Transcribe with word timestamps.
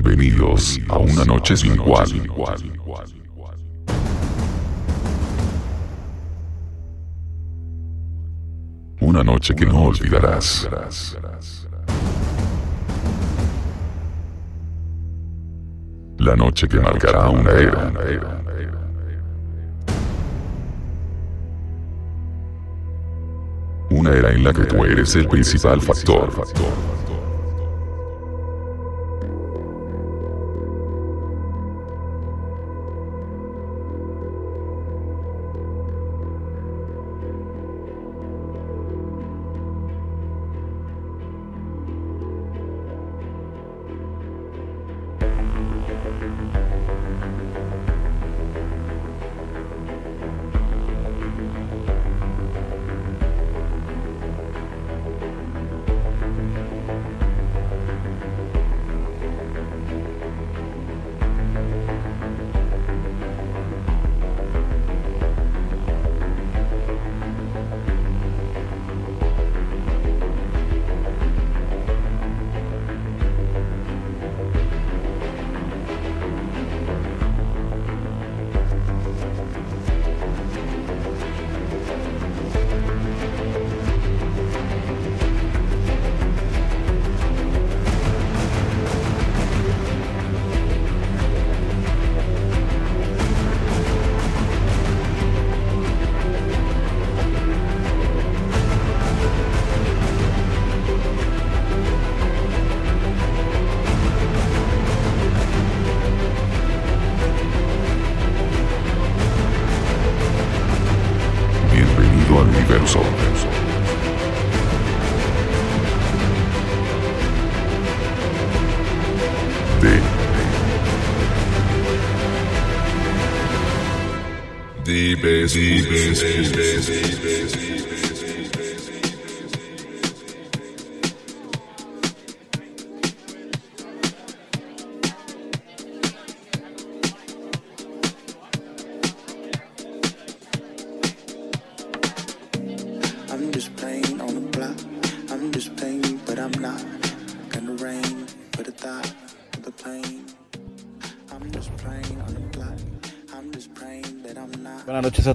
Bienvenidos 0.00 0.78
a 0.90 0.98
una 0.98 1.24
noche 1.24 1.56
sin 1.56 1.76
cual. 1.76 2.08
Una 9.00 9.24
noche 9.24 9.56
que 9.56 9.66
no 9.66 9.86
olvidarás. 9.86 10.68
La 16.18 16.36
noche 16.36 16.68
que 16.68 16.78
marcará 16.78 17.28
una 17.30 17.50
era. 17.50 17.92
Una 23.90 24.12
era 24.12 24.30
en 24.30 24.44
la 24.44 24.52
que 24.52 24.62
tú 24.62 24.84
eres 24.84 25.16
el 25.16 25.26
principal 25.26 25.80
factor. 25.80 26.30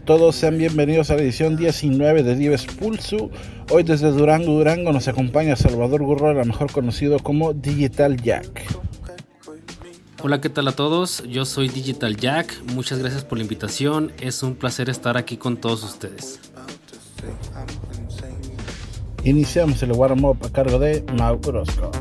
todos, 0.06 0.36
sean 0.36 0.58
bienvenidos 0.58 1.10
a 1.10 1.16
la 1.16 1.22
edición 1.22 1.56
19 1.56 2.24
de 2.24 2.36
Dives 2.36 2.66
Pulsu. 2.66 3.32
Hoy 3.70 3.84
desde 3.84 4.12
Durango, 4.12 4.52
Durango 4.52 4.92
nos 4.92 5.08
acompaña 5.08 5.56
Salvador 5.56 6.04
Gurrola, 6.04 6.44
mejor 6.44 6.72
conocido 6.72 7.20
como 7.20 7.54
Digital 7.54 8.22
Jack. 8.22 8.66
Hola, 10.22 10.42
¿qué 10.42 10.50
tal 10.50 10.68
a 10.68 10.74
todos? 10.74 11.24
Yo 11.30 11.46
soy 11.46 11.70
Digital 11.70 12.18
Jack, 12.18 12.54
muchas 12.74 13.00
gracias 13.00 13.24
por 13.24 13.38
la 13.38 13.44
invitación, 13.44 14.12
es 14.20 14.44
un 14.44 14.56
placer 14.56 14.90
estar 14.90 15.16
aquí 15.16 15.38
con 15.38 15.56
todos 15.56 15.84
ustedes. 15.84 16.40
Iniciamos 19.24 19.82
el 19.84 19.94
warm-up 19.94 20.38
a 20.46 20.50
cargo 20.50 20.80
de 20.80 21.06
Mau 21.18 21.40
Orozco. 21.48 21.92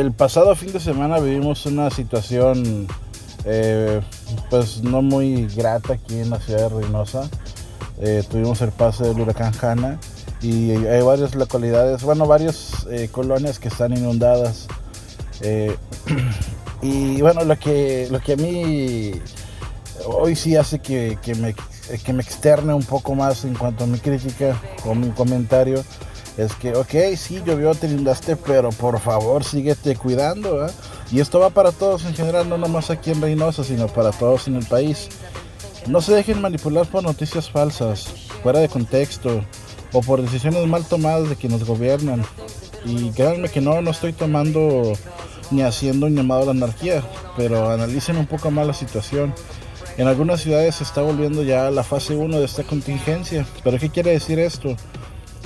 El 0.00 0.10
pasado 0.10 0.56
fin 0.56 0.72
de 0.72 0.80
semana 0.80 1.20
vivimos 1.20 1.66
una 1.66 1.88
situación 1.88 2.88
eh, 3.44 4.00
pues 4.50 4.82
no 4.82 5.02
muy 5.02 5.46
grata 5.46 5.92
aquí 5.92 6.18
en 6.18 6.30
la 6.30 6.40
ciudad 6.40 6.68
de 6.68 6.80
Reynosa. 6.80 7.30
Eh, 8.00 8.24
tuvimos 8.28 8.60
el 8.60 8.72
paso 8.72 9.04
del 9.04 9.20
huracán 9.20 9.52
Hanna 9.62 10.00
y 10.42 10.72
hay 10.72 11.00
varias 11.00 11.36
localidades, 11.36 12.02
bueno, 12.02 12.26
varias 12.26 12.88
eh, 12.90 13.08
colonias 13.12 13.60
que 13.60 13.68
están 13.68 13.96
inundadas. 13.96 14.66
y 16.82 17.20
bueno, 17.20 17.44
lo 17.44 17.56
que, 17.56 18.08
lo 18.10 18.18
que 18.18 18.32
a 18.32 18.36
mí 18.36 19.12
hoy 20.06 20.34
sí 20.34 20.56
hace 20.56 20.80
que, 20.80 21.18
que, 21.22 21.36
me, 21.36 21.54
que 22.04 22.12
me 22.12 22.22
externe 22.24 22.74
un 22.74 22.82
poco 22.82 23.14
más 23.14 23.44
en 23.44 23.54
cuanto 23.54 23.84
a 23.84 23.86
mi 23.86 24.00
crítica 24.00 24.60
o 24.84 24.92
mi 24.96 25.10
comentario 25.10 25.84
es 26.36 26.54
que, 26.54 26.74
ok, 26.74 27.16
sí, 27.16 27.42
llovió, 27.46 27.74
te 27.74 27.86
inundaste, 27.86 28.36
pero 28.36 28.70
por 28.70 28.98
favor, 28.98 29.44
síguete 29.44 29.94
cuidando. 29.96 30.66
Y 31.12 31.20
esto 31.20 31.38
va 31.38 31.50
para 31.50 31.70
todos 31.70 32.04
en 32.04 32.14
general, 32.14 32.48
no 32.48 32.58
nomás 32.58 32.90
aquí 32.90 33.10
en 33.10 33.22
Reynosa, 33.22 33.62
sino 33.62 33.86
para 33.86 34.10
todos 34.10 34.48
en 34.48 34.56
el 34.56 34.66
país. 34.66 35.08
No 35.86 36.00
se 36.00 36.14
dejen 36.14 36.40
manipular 36.40 36.86
por 36.86 37.02
noticias 37.02 37.50
falsas, 37.50 38.08
fuera 38.42 38.58
de 38.58 38.68
contexto, 38.68 39.44
o 39.92 40.00
por 40.00 40.20
decisiones 40.20 40.66
mal 40.66 40.84
tomadas 40.84 41.28
de 41.28 41.36
quienes 41.36 41.64
gobiernan. 41.64 42.24
Y 42.84 43.10
créanme 43.10 43.48
que 43.48 43.60
no, 43.60 43.80
no 43.80 43.90
estoy 43.90 44.12
tomando 44.12 44.92
ni 45.50 45.62
haciendo 45.62 46.06
un 46.06 46.16
llamado 46.16 46.42
a 46.42 46.46
la 46.46 46.50
anarquía, 46.50 47.02
pero 47.36 47.70
analicen 47.70 48.16
un 48.16 48.26
poco 48.26 48.50
más 48.50 48.66
la 48.66 48.74
situación. 48.74 49.32
En 49.96 50.08
algunas 50.08 50.40
ciudades 50.40 50.74
se 50.76 50.84
está 50.84 51.02
volviendo 51.02 51.44
ya 51.44 51.70
la 51.70 51.84
fase 51.84 52.16
1 52.16 52.38
de 52.40 52.44
esta 52.44 52.64
contingencia. 52.64 53.46
¿Pero 53.62 53.78
qué 53.78 53.90
quiere 53.90 54.10
decir 54.10 54.40
esto? 54.40 54.74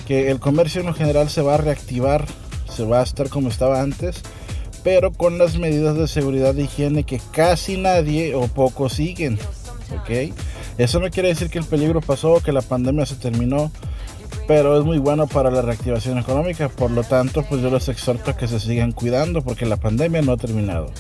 Que 0.09 0.31
el 0.31 0.41
comercio 0.41 0.81
en 0.81 0.95
general 0.95 1.29
se 1.29 1.43
va 1.43 1.55
a 1.55 1.59
reactivar, 1.59 2.25
se 2.75 2.85
va 2.85 3.01
a 3.01 3.03
estar 3.03 3.29
como 3.29 3.51
estaba 3.51 3.83
antes, 3.83 4.23
pero 4.83 5.13
con 5.13 5.37
las 5.37 5.59
medidas 5.59 5.99
de 5.99 6.09
seguridad 6.09 6.59
e 6.59 6.63
higiene 6.63 7.05
que 7.05 7.21
casi 7.31 7.77
nadie 7.77 8.35
o 8.35 8.49
pocos 8.49 8.95
siguen. 8.95 9.39
¿Ok? 9.95 10.35
Eso 10.79 10.99
no 10.99 11.11
quiere 11.11 11.29
decir 11.29 11.51
que 11.51 11.59
el 11.59 11.67
peligro 11.67 12.01
pasó, 12.01 12.41
que 12.43 12.53
la 12.53 12.63
pandemia 12.63 13.05
se 13.05 13.17
terminó, 13.17 13.71
pero 14.47 14.79
es 14.79 14.85
muy 14.87 14.97
bueno 14.97 15.27
para 15.27 15.51
la 15.51 15.61
reactivación 15.61 16.17
económica. 16.17 16.71
Por 16.71 16.91
lo 16.91 17.05
tanto, 17.05 17.43
pues 17.43 17.61
yo 17.61 17.71
les 17.71 17.91
exhorto 17.91 18.31
a 18.31 18.37
que 18.39 18.49
se 18.49 18.61
sigan 18.61 18.93
cuidando 18.93 19.43
porque 19.43 19.67
la 19.67 19.77
pandemia 19.77 20.23
no 20.23 20.33
ha 20.33 20.37
terminado. 20.39 20.91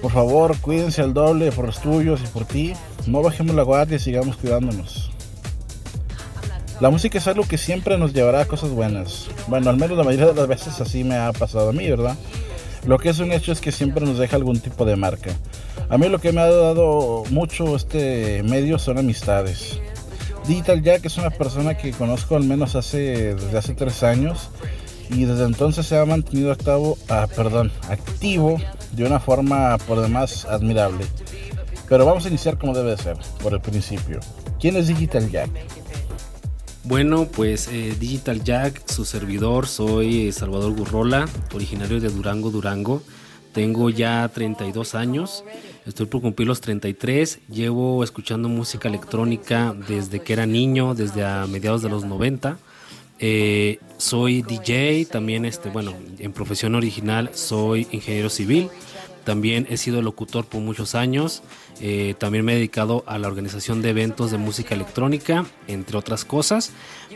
Por 0.00 0.10
favor, 0.10 0.58
cuídense 0.58 1.00
al 1.00 1.14
doble 1.14 1.52
por 1.52 1.66
los 1.66 1.80
tuyos 1.80 2.20
y 2.24 2.26
por 2.26 2.44
ti. 2.44 2.72
No 3.06 3.22
bajemos 3.22 3.54
la 3.54 3.62
guardia 3.62 3.98
y 3.98 4.00
sigamos 4.00 4.36
cuidándonos. 4.36 5.11
La 6.80 6.90
música 6.90 7.18
es 7.18 7.26
algo 7.28 7.44
que 7.46 7.58
siempre 7.58 7.96
nos 7.98 8.12
llevará 8.12 8.40
a 8.40 8.44
cosas 8.44 8.70
buenas. 8.70 9.28
Bueno, 9.46 9.70
al 9.70 9.76
menos 9.76 9.96
la 9.96 10.04
mayoría 10.04 10.26
de 10.26 10.34
las 10.34 10.48
veces 10.48 10.80
así 10.80 11.04
me 11.04 11.16
ha 11.16 11.32
pasado 11.32 11.68
a 11.70 11.72
mí, 11.72 11.88
¿verdad? 11.88 12.16
Lo 12.86 12.98
que 12.98 13.10
es 13.10 13.20
un 13.20 13.30
hecho 13.30 13.52
es 13.52 13.60
que 13.60 13.70
siempre 13.70 14.04
nos 14.04 14.18
deja 14.18 14.36
algún 14.36 14.58
tipo 14.58 14.84
de 14.84 14.96
marca. 14.96 15.30
A 15.88 15.98
mí 15.98 16.08
lo 16.08 16.18
que 16.18 16.32
me 16.32 16.40
ha 16.40 16.50
dado 16.50 17.22
mucho 17.30 17.76
este 17.76 18.42
medio 18.42 18.78
son 18.78 18.98
amistades. 18.98 19.80
Digital 20.48 20.82
Jack 20.82 21.04
es 21.04 21.18
una 21.18 21.30
persona 21.30 21.76
que 21.76 21.92
conozco 21.92 22.34
al 22.34 22.44
menos 22.44 22.74
hace, 22.74 23.34
desde 23.36 23.56
hace 23.56 23.74
tres 23.74 24.02
años 24.02 24.50
y 25.08 25.24
desde 25.24 25.44
entonces 25.44 25.86
se 25.86 25.96
ha 25.96 26.04
mantenido 26.04 26.50
activo, 26.50 26.98
ah, 27.08 27.28
perdón, 27.36 27.70
activo 27.88 28.58
de 28.92 29.04
una 29.04 29.20
forma 29.20 29.78
por 29.86 30.00
demás 30.00 30.44
admirable. 30.46 31.04
Pero 31.88 32.06
vamos 32.06 32.24
a 32.24 32.28
iniciar 32.28 32.58
como 32.58 32.74
debe 32.74 32.96
ser, 32.96 33.16
por 33.42 33.52
el 33.52 33.60
principio. 33.60 34.18
¿Quién 34.58 34.76
es 34.76 34.88
Digital 34.88 35.30
Jack? 35.30 35.50
Bueno, 36.84 37.28
pues 37.28 37.68
eh, 37.68 37.94
Digital 37.98 38.42
Jack, 38.42 38.88
su 38.90 39.04
servidor, 39.04 39.68
soy 39.68 40.26
eh, 40.26 40.32
Salvador 40.32 40.72
Gurrola, 40.74 41.28
originario 41.54 42.00
de 42.00 42.08
Durango, 42.08 42.50
Durango. 42.50 43.02
Tengo 43.52 43.88
ya 43.88 44.28
32 44.28 44.96
años, 44.96 45.44
estoy 45.86 46.06
por 46.06 46.22
cumplir 46.22 46.48
los 46.48 46.60
33, 46.60 47.38
llevo 47.48 48.02
escuchando 48.02 48.48
música 48.48 48.88
electrónica 48.88 49.76
desde 49.86 50.20
que 50.20 50.32
era 50.32 50.46
niño, 50.46 50.94
desde 50.94 51.24
a 51.24 51.46
mediados 51.46 51.82
de 51.82 51.88
los 51.88 52.04
90. 52.04 52.58
Eh, 53.20 53.78
soy 53.98 54.42
DJ, 54.42 55.06
también 55.06 55.44
este, 55.44 55.70
bueno, 55.70 55.92
en 56.18 56.32
profesión 56.32 56.74
original 56.74 57.30
soy 57.34 57.86
ingeniero 57.92 58.28
civil. 58.28 58.68
También 59.22 59.68
he 59.70 59.76
sido 59.76 60.02
locutor 60.02 60.46
por 60.46 60.60
muchos 60.60 60.96
años. 60.96 61.44
Eh, 61.84 62.14
también 62.16 62.44
me 62.44 62.52
he 62.52 62.54
dedicado 62.54 63.02
a 63.06 63.18
la 63.18 63.26
organización 63.26 63.82
de 63.82 63.90
eventos 63.90 64.30
de 64.30 64.38
música 64.38 64.72
electrónica, 64.72 65.44
entre 65.66 65.98
otras 65.98 66.24
cosas. 66.24 66.70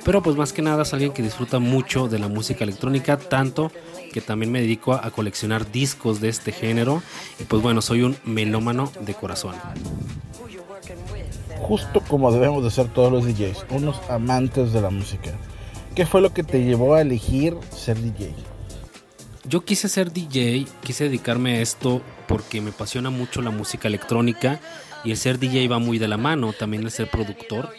Pero 0.05 0.24
pues 0.24 0.35
más 0.37 0.52
que 0.52 0.61
nada 0.61 0.83
es 0.83 0.92
alguien 0.92 1.12
que 1.12 1.22
disfruta 1.22 1.61
mucho 1.61 2.09
de 2.09 2.18
la 2.18 2.26
música 2.26 2.64
electrónica, 2.64 3.16
tanto 3.16 3.70
que 4.12 4.20
también 4.20 4.50
me 4.50 4.61
dedico 4.61 4.92
a, 4.92 5.07
a 5.07 5.12
coleccionar 5.12 5.70
discos 5.70 6.20
de 6.20 6.31
este 6.31 6.50
género. 6.50 7.00
Y 7.38 7.44
pues 7.44 7.62
bueno, 7.62 7.81
soy 7.81 8.02
un 8.02 8.16
melómano 8.24 8.90
de 9.00 9.14
corazón. 9.14 9.55
Justo 11.61 12.00
como 12.00 12.33
debemos 12.33 12.64
de 12.64 12.70
ser 12.72 12.88
todos 12.88 13.12
los 13.12 13.24
DJs, 13.24 13.66
unos 13.70 14.00
amantes 14.11 14.72
de 14.72 14.81
la 14.81 14.90
música. 14.90 15.33
¿Qué 15.94 16.07
fue 16.07 16.20
lo 16.20 16.33
que 16.35 16.42
te 16.42 16.64
llevó 16.64 16.94
a 16.94 17.02
elegir 17.02 17.57
ser 17.70 18.00
DJ? 18.00 18.35
Yo 19.48 19.64
quise 19.64 19.88
ser 19.88 20.12
DJ, 20.12 20.66
quise 20.82 21.04
dedicarme 21.04 21.59
a 21.59 21.61
esto 21.61 22.02
porque 22.26 22.61
me 22.61 22.70
apasiona 22.70 23.11
mucho 23.11 23.42
la 23.42 23.50
música 23.50 23.87
electrónica 23.87 24.61
y 25.04 25.12
el 25.12 25.16
ser 25.16 25.38
DJ 25.38 25.68
va 25.68 25.78
muy 25.78 25.98
de 25.98 26.09
la 26.09 26.16
mano, 26.16 26.52
también 26.52 26.82
el 26.82 26.90
ser 26.90 27.09
productor. 27.09 27.70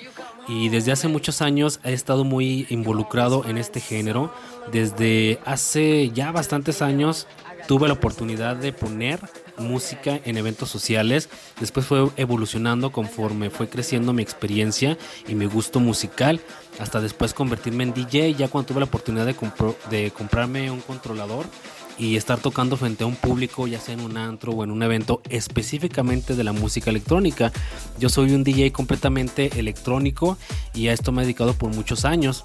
Y 0.47 0.69
desde 0.69 0.93
hace 0.93 1.10
muchos 1.10 1.41
años 1.41 1.82
he 1.84 1.91
estado 1.91 2.23
muy 2.23 2.67
involucrado 2.69 3.43
en 3.45 3.58
este 3.58 3.82
género. 3.82 4.34
Desde 4.71 5.39
hace 5.43 6.10
ya 6.12 6.32
bastantes 6.32 6.82
años 6.82 7.27
tuve 7.67 7.89
la 7.89 7.95
oportunidad 7.95 8.56
de 8.56 8.71
poner 8.71 9.19
música 9.58 10.20
en 10.26 10.38
eventos 10.38 10.70
sociales. 10.70 11.30
Después 11.60 11.86
fue 11.86 12.10
evolucionando 12.17 12.91
conforme 12.91 13.50
fue 13.50 13.70
creciendo 13.70 14.13
mi 14.13 14.22
experiencia 14.22 14.98
y 15.28 15.36
mi 15.36 15.46
gusto 15.46 15.80
musical. 15.80 16.41
Hasta 16.80 17.02
después 17.02 17.34
convertirme 17.34 17.84
en 17.84 17.93
DJ. 17.93 18.36
Ya 18.36 18.48
cuando 18.48 18.67
tuve 18.67 18.80
la 18.80 18.86
oportunidad 18.86 19.26
de, 19.26 19.36
de 19.89 20.12
comprarme 20.12 20.72
un 20.72 20.82
controlador 20.82 21.46
y 22.00 22.15
estar 22.15 22.39
tocando 22.39 22.78
frente 22.78 23.04
a 23.04 23.08
un 23.08 23.15
público, 23.15 23.67
ya 23.67 23.80
sea 23.80 23.96
en 23.96 24.02
un 24.02 24.17
antro 24.17 24.52
o 24.52 24.63
en 24.63 24.72
un 24.72 24.84
evento 24.84 25.22
específicamente 25.30 26.36
de 26.36 26.43
la 26.43 26.54
música 26.54 26.89
electrónica. 26.89 27.52
Yo 28.00 28.10
soy 28.10 28.34
un 28.34 28.43
DJ 28.43 28.72
completamente 28.72 29.60
electrónico 29.60 30.38
y 30.74 30.88
a 30.88 30.93
esto 30.93 31.12
me 31.12 31.22
he 31.22 31.26
dedicado 31.26 31.54
por 31.54 31.74
muchos 31.74 32.06
años. 32.06 32.43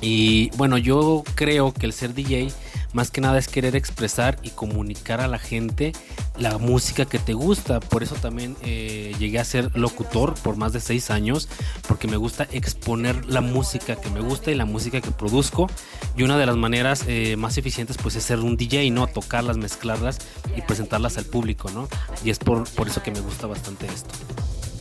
Y 0.00 0.50
bueno, 0.56 0.78
yo 0.78 1.22
creo 1.34 1.74
que 1.74 1.84
el 1.84 1.92
ser 1.92 2.14
DJ 2.14 2.50
más 2.92 3.10
que 3.10 3.20
nada 3.20 3.38
es 3.38 3.48
querer 3.48 3.76
expresar 3.76 4.38
y 4.42 4.50
comunicar 4.50 5.20
a 5.20 5.28
la 5.28 5.38
gente 5.38 5.92
la 6.38 6.58
música 6.58 7.04
que 7.04 7.18
te 7.18 7.34
gusta. 7.34 7.80
Por 7.80 8.02
eso 8.02 8.14
también 8.16 8.56
eh, 8.62 9.14
llegué 9.18 9.38
a 9.38 9.44
ser 9.44 9.76
locutor 9.76 10.34
por 10.34 10.56
más 10.56 10.72
de 10.72 10.80
seis 10.80 11.10
años, 11.10 11.48
porque 11.86 12.08
me 12.08 12.16
gusta 12.16 12.48
exponer 12.50 13.26
la 13.26 13.40
música 13.40 13.96
que 13.96 14.10
me 14.10 14.20
gusta 14.20 14.50
y 14.50 14.54
la 14.54 14.64
música 14.64 15.00
que 15.00 15.10
produzco. 15.10 15.68
Y 16.16 16.22
una 16.22 16.38
de 16.38 16.46
las 16.46 16.56
maneras 16.56 17.04
eh, 17.06 17.36
más 17.36 17.58
eficientes 17.58 17.96
pues 17.98 18.16
es 18.16 18.24
ser 18.24 18.40
un 18.40 18.56
DJ, 18.56 18.90
¿no? 18.90 19.06
Tocarlas, 19.06 19.56
mezclarlas 19.56 20.18
y 20.56 20.62
presentarlas 20.62 21.18
al 21.18 21.24
público, 21.24 21.70
¿no? 21.70 21.88
Y 22.24 22.30
es 22.30 22.38
por, 22.38 22.68
por 22.70 22.88
eso 22.88 23.02
que 23.02 23.10
me 23.10 23.20
gusta 23.20 23.46
bastante 23.46 23.86
esto. 23.86 24.10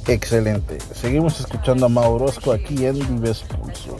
Excelente. 0.08 0.78
Seguimos 0.93 1.39
escuchando 1.39 1.86
a 1.86 1.89
Maurosco 1.89 2.52
aquí 2.52 2.86
en 2.86 2.98
Vives 2.98 3.41
Pulso. 3.41 3.95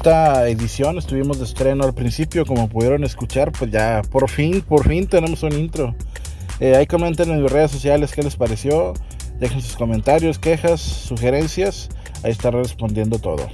Esta 0.00 0.48
edición 0.48 0.96
estuvimos 0.96 1.40
de 1.40 1.44
estreno 1.44 1.84
al 1.84 1.92
principio, 1.92 2.46
como 2.46 2.70
pudieron 2.70 3.04
escuchar, 3.04 3.52
pues 3.52 3.70
ya 3.70 4.00
por 4.10 4.30
fin, 4.30 4.62
por 4.62 4.88
fin 4.88 5.06
tenemos 5.06 5.42
un 5.42 5.52
intro. 5.52 5.94
Eh, 6.58 6.74
ahí 6.74 6.86
comenten 6.86 7.30
en 7.30 7.42
mis 7.42 7.52
redes 7.52 7.70
sociales 7.70 8.14
qué 8.14 8.22
les 8.22 8.34
pareció, 8.34 8.94
dejen 9.40 9.60
sus 9.60 9.76
comentarios, 9.76 10.38
quejas, 10.38 10.80
sugerencias, 10.80 11.90
ahí 12.22 12.30
estaré 12.30 12.62
respondiendo 12.62 13.18
todo. 13.18 13.46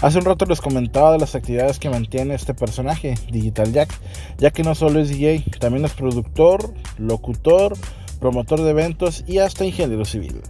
Hace 0.00 0.16
un 0.16 0.24
rato 0.24 0.46
les 0.46 0.62
comentaba 0.62 1.12
de 1.12 1.18
las 1.18 1.34
actividades 1.34 1.78
que 1.78 1.90
mantiene 1.90 2.34
este 2.34 2.54
personaje, 2.54 3.16
Digital 3.30 3.70
Jack, 3.70 3.92
ya 4.38 4.50
que 4.52 4.62
no 4.62 4.74
solo 4.74 4.98
es 4.98 5.10
DJ, 5.10 5.44
también 5.58 5.84
es 5.84 5.92
productor, 5.92 6.72
locutor, 6.96 7.76
promotor 8.18 8.62
de 8.62 8.70
eventos 8.70 9.24
y 9.26 9.40
hasta 9.40 9.66
ingeniero 9.66 10.06
civil. 10.06 10.40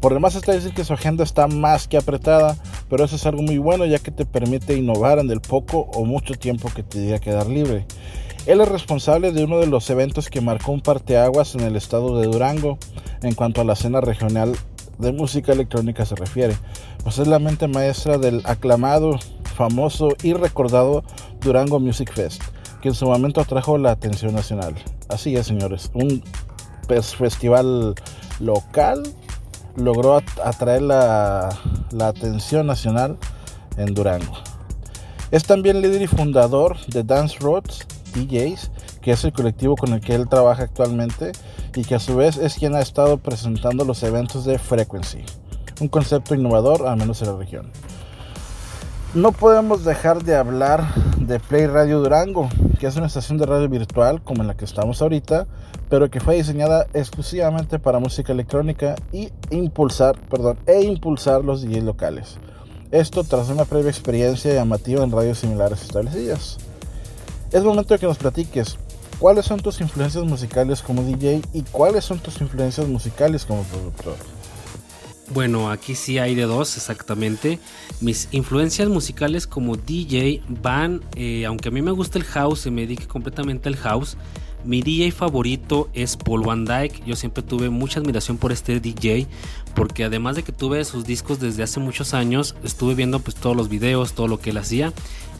Por 0.00 0.12
demás 0.12 0.34
está 0.34 0.52
decir 0.52 0.74
que 0.74 0.84
su 0.84 0.92
agenda 0.92 1.24
está 1.24 1.46
más 1.46 1.88
que 1.88 1.96
apretada, 1.96 2.58
pero 2.90 3.04
eso 3.04 3.16
es 3.16 3.24
algo 3.24 3.42
muy 3.42 3.56
bueno 3.58 3.86
ya 3.86 4.00
que 4.00 4.10
te 4.10 4.26
permite 4.26 4.76
innovar 4.76 5.20
en 5.20 5.30
el 5.30 5.40
poco 5.40 5.88
o 5.94 6.04
mucho 6.04 6.34
tiempo 6.34 6.68
que 6.74 6.82
te 6.82 7.00
diga 7.00 7.20
quedar 7.20 7.46
libre. 7.46 7.86
Él 8.46 8.60
es 8.60 8.68
responsable 8.68 9.32
de 9.32 9.44
uno 9.44 9.58
de 9.60 9.66
los 9.66 9.88
eventos 9.90 10.28
que 10.28 10.40
marcó 10.40 10.72
un 10.72 10.80
parteaguas 10.80 11.54
en 11.54 11.60
el 11.60 11.76
estado 11.76 12.18
de 12.18 12.26
Durango 12.26 12.78
en 13.22 13.34
cuanto 13.34 13.60
a 13.60 13.64
la 13.64 13.74
escena 13.74 14.00
regional 14.00 14.56
de 14.98 15.12
música 15.12 15.52
electrónica 15.52 16.04
se 16.04 16.16
refiere, 16.16 16.56
pues 17.02 17.18
es 17.18 17.28
la 17.28 17.38
mente 17.38 17.68
maestra 17.68 18.18
del 18.18 18.42
aclamado, 18.44 19.18
famoso 19.54 20.08
y 20.22 20.32
recordado 20.34 21.04
Durango 21.40 21.80
Music 21.80 22.12
Fest, 22.12 22.42
que 22.82 22.88
en 22.88 22.94
su 22.94 23.06
momento 23.06 23.40
atrajo 23.40 23.78
la 23.78 23.92
atención 23.92 24.34
nacional. 24.34 24.74
Así 25.08 25.36
es, 25.36 25.46
señores, 25.46 25.90
un 25.94 26.22
festival 27.18 27.94
local 28.40 29.02
logró 29.76 30.20
atraer 30.42 30.82
la, 30.82 31.50
la 31.92 32.08
atención 32.08 32.66
nacional 32.66 33.16
en 33.76 33.94
Durango. 33.94 34.36
Es 35.30 35.44
también 35.44 35.80
líder 35.80 36.02
y 36.02 36.06
fundador 36.06 36.76
de 36.86 37.04
Dance 37.04 37.38
Roads 37.40 37.86
DJs, 38.14 38.70
que 39.00 39.12
es 39.12 39.24
el 39.24 39.32
colectivo 39.32 39.76
con 39.76 39.92
el 39.92 40.00
que 40.00 40.14
él 40.14 40.28
trabaja 40.28 40.64
actualmente 40.64 41.32
y 41.74 41.84
que 41.84 41.94
a 41.94 42.00
su 42.00 42.16
vez 42.16 42.36
es 42.36 42.54
quien 42.54 42.74
ha 42.74 42.80
estado 42.80 43.18
presentando 43.18 43.84
los 43.84 44.02
eventos 44.02 44.44
de 44.44 44.58
Frequency, 44.58 45.24
un 45.80 45.88
concepto 45.88 46.34
innovador 46.34 46.86
al 46.86 46.96
menos 46.96 47.22
en 47.22 47.28
la 47.28 47.36
región. 47.36 47.70
No 49.14 49.32
podemos 49.32 49.84
dejar 49.84 50.22
de 50.22 50.36
hablar 50.36 50.84
de 51.30 51.38
Play 51.38 51.68
Radio 51.68 52.00
Durango, 52.00 52.48
que 52.80 52.88
es 52.88 52.96
una 52.96 53.06
estación 53.06 53.38
de 53.38 53.46
radio 53.46 53.68
virtual 53.68 54.20
como 54.20 54.42
en 54.42 54.48
la 54.48 54.56
que 54.56 54.64
estamos 54.64 55.00
ahorita, 55.00 55.46
pero 55.88 56.10
que 56.10 56.18
fue 56.18 56.34
diseñada 56.34 56.88
exclusivamente 56.92 57.78
para 57.78 58.00
música 58.00 58.32
electrónica 58.32 58.96
y 59.12 59.30
impulsar, 59.50 60.18
perdón, 60.28 60.58
e 60.66 60.82
impulsar 60.82 61.44
los 61.44 61.62
DJs 61.62 61.84
locales. 61.84 62.38
Esto 62.90 63.22
tras 63.22 63.48
una 63.48 63.64
previa 63.64 63.90
experiencia 63.90 64.52
llamativa 64.52 65.04
en 65.04 65.12
radios 65.12 65.38
similares 65.38 65.82
establecidas. 65.82 66.58
Es 67.52 67.62
momento 67.62 67.94
de 67.94 68.00
que 68.00 68.06
nos 68.06 68.18
platiques 68.18 68.76
cuáles 69.20 69.46
son 69.46 69.60
tus 69.60 69.80
influencias 69.80 70.24
musicales 70.24 70.82
como 70.82 71.04
DJ 71.04 71.42
y 71.52 71.62
cuáles 71.62 72.04
son 72.04 72.18
tus 72.18 72.40
influencias 72.40 72.88
musicales 72.88 73.44
como 73.44 73.62
productor. 73.62 74.16
Bueno, 75.32 75.70
aquí 75.70 75.94
sí 75.94 76.18
hay 76.18 76.34
de 76.34 76.42
dos 76.42 76.76
exactamente. 76.76 77.60
Mis 78.00 78.28
influencias 78.32 78.88
musicales 78.88 79.46
como 79.46 79.76
DJ 79.76 80.42
van, 80.48 81.02
eh, 81.14 81.46
aunque 81.46 81.68
a 81.68 81.72
mí 81.72 81.82
me 81.82 81.92
gusta 81.92 82.18
el 82.18 82.24
house 82.24 82.66
y 82.66 82.72
me 82.72 82.80
dedique 82.80 83.06
completamente 83.06 83.68
al 83.68 83.76
house, 83.76 84.16
mi 84.64 84.82
DJ 84.82 85.12
favorito 85.12 85.88
es 85.94 86.16
Paul 86.16 86.42
Van 86.42 86.64
Dyke. 86.64 87.04
Yo 87.06 87.14
siempre 87.14 87.44
tuve 87.44 87.70
mucha 87.70 88.00
admiración 88.00 88.38
por 88.38 88.50
este 88.50 88.80
DJ 88.80 89.28
porque 89.76 90.02
además 90.02 90.34
de 90.34 90.42
que 90.42 90.50
tuve 90.50 90.84
sus 90.84 91.04
discos 91.04 91.38
desde 91.38 91.62
hace 91.62 91.78
muchos 91.78 92.12
años, 92.12 92.56
estuve 92.64 92.96
viendo 92.96 93.20
pues 93.20 93.36
todos 93.36 93.56
los 93.56 93.68
videos, 93.68 94.14
todo 94.14 94.26
lo 94.26 94.40
que 94.40 94.50
él 94.50 94.58
hacía 94.58 94.92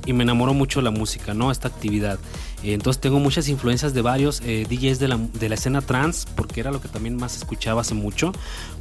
y 0.06 0.12
me 0.12 0.22
enamoró 0.22 0.54
mucho 0.54 0.80
la 0.80 0.90
música, 0.90 1.34
¿no? 1.34 1.50
Esta 1.50 1.68
actividad. 1.68 2.18
Eh, 2.62 2.74
entonces 2.74 3.00
tengo 3.00 3.18
muchas 3.18 3.48
influencias 3.48 3.94
de 3.94 4.02
varios 4.02 4.40
eh, 4.44 4.66
DJs 4.68 4.98
de 4.98 5.08
la, 5.08 5.16
de 5.18 5.48
la, 5.48 5.54
escena 5.54 5.80
trans, 5.80 6.26
porque 6.34 6.60
era 6.60 6.70
lo 6.70 6.80
que 6.80 6.88
también 6.88 7.16
más 7.16 7.36
escuchaba 7.36 7.80
hace 7.80 7.94
mucho, 7.94 8.32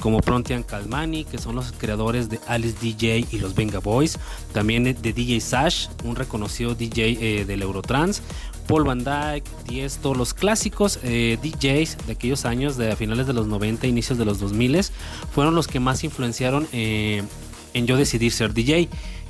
como 0.02 0.20
Prontian 0.20 0.64
Calmani, 0.64 1.24
que 1.24 1.38
son 1.38 1.56
los 1.56 1.72
creadores 1.72 2.30
de 2.30 2.40
Alice 2.48 2.78
DJ 2.82 3.28
y 3.32 3.40
los 3.40 3.56
Venga 3.56 3.80
Boys, 3.80 4.20
también 4.54 4.84
de 4.84 4.94
DJ 5.14 5.40
Sash, 5.42 5.88
un 6.04 6.16
reconocido 6.16 6.76
DJ 6.76 7.18
eh, 7.20 7.46
del 7.46 7.62
Eurotrans, 7.62 8.22
Paul 8.68 8.84
Van 8.84 9.00
Dyke, 9.00 9.50
Tiesto, 9.68 10.14
los 10.14 10.36
clásicos 10.36 11.00
DJs 11.02 11.98
de 12.06 12.12
aquellos 12.12 12.46
años, 12.46 12.78
de 12.78 12.96
finales 12.96 13.26
de 13.26 13.34
los 13.34 13.48
90, 13.48 13.88
inicios 13.88 14.20
de 14.20 14.26
los 14.26 14.40
2000, 14.40 14.86
fueron 15.34 15.56
los 15.56 15.68
que 15.68 15.80
más 15.80 16.04
influenciaron 16.04 16.68
en 16.72 17.28
yo 17.74 17.98
decidir 17.98 18.32
ser 18.32 18.54
DJ. 18.54 18.90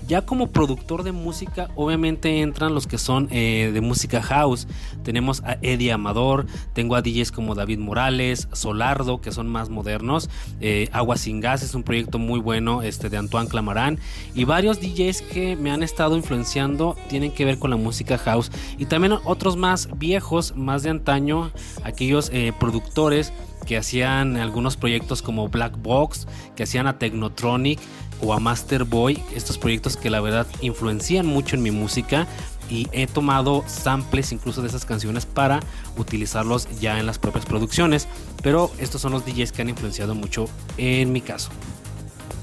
Ya 0.10 0.24
como 0.24 0.48
productor 0.48 1.04
de 1.04 1.12
música, 1.12 1.70
obviamente 1.76 2.42
entran 2.42 2.74
los 2.74 2.88
que 2.88 2.98
son 2.98 3.28
eh, 3.30 3.70
de 3.72 3.80
música 3.80 4.24
house. 4.24 4.68
Tenemos 5.04 5.44
a 5.44 5.60
Eddie 5.62 5.92
Amador, 5.92 6.48
tengo 6.74 6.96
a 6.96 7.04
DJs 7.04 7.32
como 7.32 7.54
David 7.54 7.78
Morales, 7.78 8.48
Solardo, 8.52 9.22
que 9.22 9.32
son 9.32 9.48
más 9.48 9.70
modernos. 9.70 10.28
Eh, 10.62 10.90
Agua 10.94 11.16
sin 11.16 11.42
Gas 11.42 11.62
es 11.62 11.76
un 11.76 11.84
proyecto 11.84 12.18
muy 12.18 12.40
bueno 12.40 12.82
este, 12.82 13.12
de 13.12 13.18
Antoine 13.18 13.50
Clamarán. 13.50 14.00
Y 14.34 14.46
varios 14.46 14.82
DJs 14.82 15.22
que 15.22 15.56
me 15.56 15.70
han 15.70 15.84
estado 15.84 16.18
influenciando 16.18 16.98
tienen 17.08 17.32
que 17.32 17.46
ver 17.46 17.60
con 17.60 17.70
la 17.70 17.78
música 17.78 18.18
house. 18.18 18.52
Y 18.80 18.88
también 18.88 19.14
otros 19.26 19.58
más 19.58 19.90
viejos, 20.00 20.56
más 20.56 20.82
de 20.82 20.90
antaño, 20.90 21.52
aquellos 21.84 22.32
eh, 22.34 22.52
productores 22.60 23.32
que 23.68 23.78
hacían 23.78 24.38
algunos 24.38 24.76
proyectos 24.76 25.22
como 25.22 25.50
Black 25.50 25.80
Box, 25.80 26.28
que 26.56 26.64
hacían 26.64 26.88
a 26.88 26.98
Technotronic 26.98 27.80
o 28.22 28.34
a 28.34 28.40
Master 28.40 28.84
Boy, 28.84 29.24
estos 29.36 29.58
proyectos 29.58 29.98
que 29.98 30.10
la 30.10 30.22
verdad 30.22 30.48
influencian 30.62 31.26
mucho 31.26 31.56
en 31.56 31.64
mi 31.64 31.72
música 31.72 32.28
y 32.70 32.88
he 32.92 33.08
tomado 33.08 33.64
samples 33.68 34.32
incluso 34.32 34.62
de 34.62 34.68
esas 34.68 34.86
canciones 34.86 35.26
para 35.26 35.60
utilizarlos 35.98 36.68
ya 36.80 37.00
en 37.00 37.06
las 37.06 37.18
propias 37.20 37.46
producciones, 37.46 38.08
pero 38.44 38.72
estos 38.80 39.02
son 39.02 39.12
los 39.12 39.26
DJs 39.26 39.52
que 39.52 39.62
han 39.62 39.70
influenciado 39.70 40.16
mucho 40.16 40.48
en 40.78 41.12
mi 41.12 41.22
caso. 41.22 41.50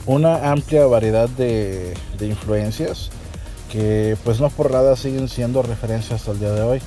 Una 0.06 0.50
amplia 0.50 0.86
variedad 0.86 1.28
de, 1.28 1.94
de 2.18 2.26
influencias 2.26 3.10
que 3.70 4.16
pues 4.24 4.40
no 4.40 4.50
por 4.50 4.70
nada 4.70 4.96
siguen 4.96 5.28
siendo 5.28 5.62
referencias 5.62 6.20
hasta 6.20 6.32
el 6.32 6.40
día 6.40 6.52
de 6.52 6.62
hoy. 6.62 6.80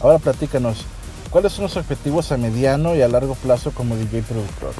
Ahora 0.00 0.18
platícanos, 0.18 0.84
¿cuáles 1.30 1.52
son 1.52 1.64
los 1.64 1.76
objetivos 1.76 2.32
a 2.32 2.36
mediano 2.36 2.94
y 2.94 3.02
a 3.02 3.08
largo 3.08 3.34
plazo 3.34 3.70
como 3.72 3.96
DJ 3.96 4.22
productor? 4.22 4.74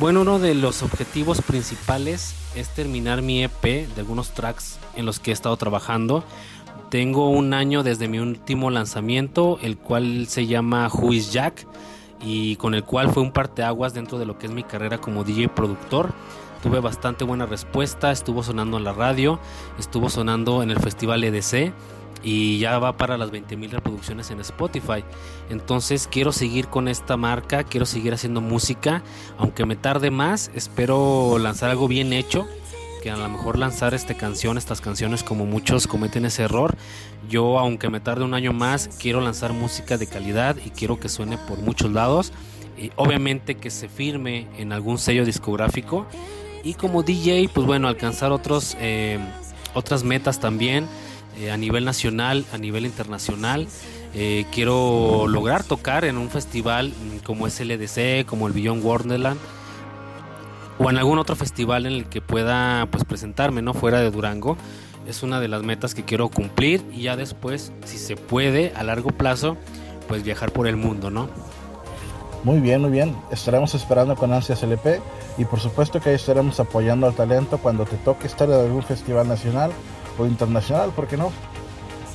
Bueno, 0.00 0.22
uno 0.22 0.40
de 0.40 0.54
los 0.54 0.82
objetivos 0.82 1.40
principales 1.40 2.34
es 2.56 2.68
terminar 2.70 3.22
mi 3.22 3.44
EP 3.44 3.62
de 3.62 4.00
algunos 4.00 4.30
tracks 4.30 4.80
en 4.96 5.06
los 5.06 5.20
que 5.20 5.30
he 5.30 5.32
estado 5.32 5.56
trabajando. 5.56 6.24
Tengo 6.90 7.30
un 7.30 7.54
año 7.54 7.84
desde 7.84 8.08
mi 8.08 8.18
último 8.18 8.70
lanzamiento, 8.70 9.56
el 9.62 9.78
cual 9.78 10.26
se 10.26 10.46
llama 10.46 10.88
Who 10.92 11.12
is 11.12 11.32
Jack 11.32 11.64
y 12.20 12.56
con 12.56 12.74
el 12.74 12.82
cual 12.82 13.12
fue 13.12 13.22
un 13.22 13.30
parteaguas 13.30 13.94
dentro 13.94 14.18
de 14.18 14.26
lo 14.26 14.36
que 14.36 14.46
es 14.46 14.52
mi 14.52 14.64
carrera 14.64 14.98
como 14.98 15.22
DJ 15.22 15.48
productor. 15.50 16.12
Tuve 16.60 16.80
bastante 16.80 17.22
buena 17.22 17.46
respuesta, 17.46 18.10
estuvo 18.10 18.42
sonando 18.42 18.78
en 18.78 18.84
la 18.84 18.94
radio, 18.94 19.38
estuvo 19.78 20.10
sonando 20.10 20.64
en 20.64 20.72
el 20.72 20.80
festival 20.80 21.22
EDC 21.22 21.72
y 22.24 22.58
ya 22.58 22.78
va 22.78 22.96
para 22.96 23.18
las 23.18 23.30
20.000 23.30 23.70
reproducciones 23.70 24.30
en 24.30 24.40
Spotify. 24.40 25.04
Entonces 25.50 26.08
quiero 26.10 26.32
seguir 26.32 26.68
con 26.68 26.88
esta 26.88 27.16
marca, 27.16 27.64
quiero 27.64 27.84
seguir 27.84 28.14
haciendo 28.14 28.40
música, 28.40 29.02
aunque 29.36 29.66
me 29.66 29.76
tarde 29.76 30.10
más, 30.10 30.50
espero 30.54 31.38
lanzar 31.38 31.70
algo 31.70 31.86
bien 31.86 32.14
hecho, 32.14 32.48
que 33.02 33.10
a 33.10 33.16
lo 33.16 33.28
mejor 33.28 33.58
lanzar 33.58 33.92
esta 33.92 34.14
canción, 34.14 34.56
estas 34.56 34.80
canciones 34.80 35.22
como 35.22 35.44
muchos 35.44 35.86
cometen 35.86 36.24
ese 36.24 36.44
error. 36.44 36.74
Yo 37.28 37.58
aunque 37.58 37.90
me 37.90 38.00
tarde 38.00 38.24
un 38.24 38.32
año 38.32 38.54
más, 38.54 38.88
quiero 38.98 39.20
lanzar 39.20 39.52
música 39.52 39.98
de 39.98 40.06
calidad 40.06 40.56
y 40.64 40.70
quiero 40.70 40.98
que 40.98 41.10
suene 41.10 41.36
por 41.36 41.58
muchos 41.58 41.92
lados. 41.92 42.32
Y 42.78 42.90
obviamente 42.96 43.56
que 43.56 43.68
se 43.70 43.90
firme 43.90 44.48
en 44.56 44.72
algún 44.72 44.96
sello 44.96 45.26
discográfico. 45.26 46.06
Y 46.64 46.74
como 46.74 47.02
DJ, 47.02 47.50
pues 47.52 47.66
bueno, 47.66 47.88
alcanzar 47.88 48.32
otros, 48.32 48.74
eh, 48.80 49.18
otras 49.74 50.02
metas 50.02 50.40
también 50.40 50.88
eh, 51.38 51.50
a 51.50 51.56
nivel 51.56 51.84
nacional, 51.84 52.44
a 52.52 52.58
nivel 52.58 52.86
internacional. 52.86 53.66
Eh, 54.14 54.46
quiero 54.52 55.26
lograr 55.26 55.64
tocar 55.64 56.04
en 56.04 56.18
un 56.18 56.30
festival 56.30 56.92
como 57.24 57.46
es 57.46 57.58
LDC, 57.60 58.26
como 58.26 58.46
el 58.46 58.52
Beyond 58.52 58.84
Wonderland 58.84 59.40
o 60.78 60.90
en 60.90 60.98
algún 60.98 61.18
otro 61.18 61.36
festival 61.36 61.86
en 61.86 61.92
el 61.92 62.06
que 62.06 62.20
pueda 62.20 62.86
pues 62.90 63.04
presentarme, 63.04 63.62
¿no? 63.62 63.74
Fuera 63.74 64.00
de 64.00 64.10
Durango. 64.10 64.56
Es 65.06 65.22
una 65.22 65.38
de 65.40 65.48
las 65.48 65.62
metas 65.62 65.94
que 65.94 66.04
quiero 66.04 66.28
cumplir 66.28 66.82
y 66.92 67.02
ya 67.02 67.16
después, 67.16 67.72
si 67.84 67.98
se 67.98 68.16
puede, 68.16 68.72
a 68.74 68.82
largo 68.82 69.10
plazo, 69.10 69.56
pues 70.08 70.22
viajar 70.22 70.50
por 70.50 70.66
el 70.66 70.76
mundo, 70.76 71.10
¿no? 71.10 71.28
Muy 72.42 72.60
bien, 72.60 72.82
muy 72.82 72.90
bien. 72.90 73.14
Estaremos 73.30 73.74
esperando 73.74 74.16
con 74.16 74.32
ansias 74.32 74.62
LP 74.62 75.00
y 75.38 75.44
por 75.44 75.60
supuesto 75.60 76.00
que 76.00 76.10
ahí 76.10 76.16
estaremos 76.16 76.58
apoyando 76.60 77.06
al 77.06 77.14
talento 77.14 77.58
cuando 77.58 77.84
te 77.84 77.96
toque 77.96 78.26
estar 78.26 78.48
en 78.48 78.60
algún 78.60 78.82
festival 78.82 79.28
nacional 79.28 79.72
o 80.18 80.26
internacional, 80.26 80.90
¿por 80.90 81.06
qué 81.06 81.16
no? 81.16 81.32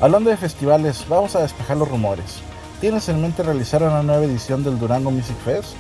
Hablando 0.02 0.30
de 0.30 0.38
festivales, 0.38 1.06
vamos 1.10 1.36
a 1.36 1.42
despejar 1.42 1.78
los 1.78 1.88
rumores. 1.88 2.42
¿Tienes 2.80 3.10
en 3.10 3.22
mente 3.22 3.44
realizar 3.44 3.84
una 3.84 4.02
nueva 4.02 4.24
edición 4.24 4.64
del 4.64 4.80
Durango 4.80 5.12
Music 5.12 5.36
Fest? 5.44 5.74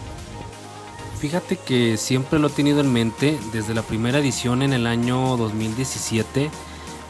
Fíjate 1.19 1.57
que 1.57 1.97
siempre 1.97 2.39
lo 2.39 2.47
he 2.47 2.51
tenido 2.51 2.81
en 2.81 2.91
mente 2.91 3.37
desde 3.53 3.73
la 3.73 3.81
primera 3.81 4.19
edición 4.19 4.61
en 4.61 4.73
el 4.73 4.87
año 4.87 5.35
2017. 5.37 6.49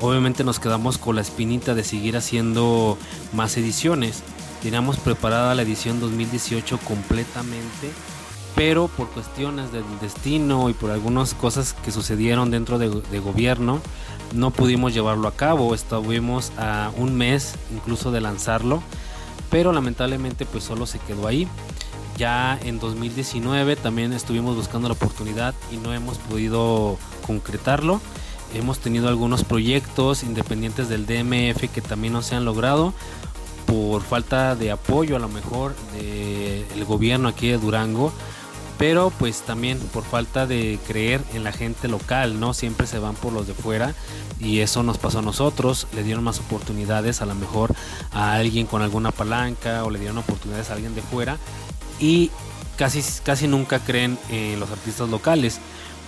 obviamente 0.01 0.43
nos 0.43 0.60
quedamos 0.60 0.97
con 0.97 1.16
la 1.16 1.22
espinita 1.22 1.76
de 1.76 1.84
seguir 1.84 2.18
haciendo 2.18 2.97
más 3.34 3.57
ediciones. 3.57 4.24
Teníamos 4.62 4.97
preparada 4.97 5.55
la 5.55 5.62
edición 5.62 5.99
2018 5.99 6.80
completamente, 6.80 7.91
pero 8.55 8.88
por 8.88 9.10
cuestiones 9.10 9.72
del 9.72 9.84
destino 10.01 10.70
y 10.70 10.74
por 10.74 10.91
algunas 10.91 11.34
cosas 11.34 11.74
que 11.74 11.91
sucedieron 11.91 12.51
dentro 12.51 12.78
de, 12.78 12.89
de 12.89 13.20
gobierno, 13.20 13.80
no 14.34 14.51
pudimos 14.51 14.93
llevarlo 14.93 15.27
a 15.27 15.36
cabo. 15.36 15.73
Estuvimos 15.73 16.51
a 16.57 16.91
un 16.97 17.15
mes 17.15 17.55
incluso 17.73 18.11
de 18.11 18.21
lanzarlo, 18.21 18.82
pero 19.49 19.71
lamentablemente 19.71 20.45
pues 20.45 20.63
solo 20.63 20.86
se 20.86 20.99
quedó 20.99 21.27
ahí. 21.27 21.47
Ya 22.17 22.59
en 22.63 22.80
2019 22.80 23.77
también 23.77 24.11
estuvimos 24.11 24.55
buscando 24.55 24.89
la 24.89 24.93
oportunidad 24.93 25.55
y 25.71 25.77
no 25.77 25.93
hemos 25.93 26.17
podido 26.17 26.97
concretarlo. 27.25 28.01
Hemos 28.53 28.80
tenido 28.80 29.07
algunos 29.07 29.43
proyectos 29.43 30.23
independientes 30.23 30.89
del 30.89 31.05
DMF 31.05 31.71
que 31.71 31.82
también 31.82 32.13
no 32.13 32.21
se 32.21 32.36
han 32.36 32.45
logrado 32.45 32.93
por 33.65 34.01
falta 34.01 34.55
de 34.55 34.71
apoyo 34.71 35.15
a 35.15 35.19
lo 35.19 35.30
mejor 35.30 35.75
del 35.93 36.86
gobierno 36.86 37.30
aquí 37.30 37.47
de 37.49 37.59
Durango 37.59 38.11
pero 38.80 39.11
pues 39.19 39.41
también 39.41 39.77
por 39.77 40.05
falta 40.05 40.47
de 40.47 40.80
creer 40.88 41.21
en 41.34 41.43
la 41.43 41.51
gente 41.51 41.89
local, 41.89 42.39
¿no? 42.39 42.53
Siempre 42.53 42.88
se 42.88 42.97
van 42.97 43.13
por 43.13 43.34
los 43.34 43.45
de 43.45 43.53
fuera 43.53 43.93
y 44.39 44.61
eso 44.61 44.84
nos 44.84 44.97
pasó 44.97 45.19
a 45.19 45.21
nosotros, 45.21 45.86
le 45.93 46.01
dieron 46.01 46.23
más 46.23 46.39
oportunidades 46.39 47.21
a 47.21 47.25
lo 47.25 47.36
mejor 47.36 47.75
a 48.13 48.36
alguien 48.36 48.65
con 48.67 48.82
alguna 48.82 49.11
palanca 49.11 49.84
o 49.84 49.89
le 49.89 49.99
dieron 49.99 50.17
oportunidades 50.17 50.69
a 50.69 50.75
alguien 50.75 50.95
de 50.95 51.01
fuera 51.01 51.38
y 51.99 52.32
casi, 52.77 53.03
casi 53.21 53.49
nunca 53.49 53.80
creen 53.80 54.17
en 54.30 54.57
los 54.61 54.71
artistas 54.71 55.09
locales. 55.09 55.59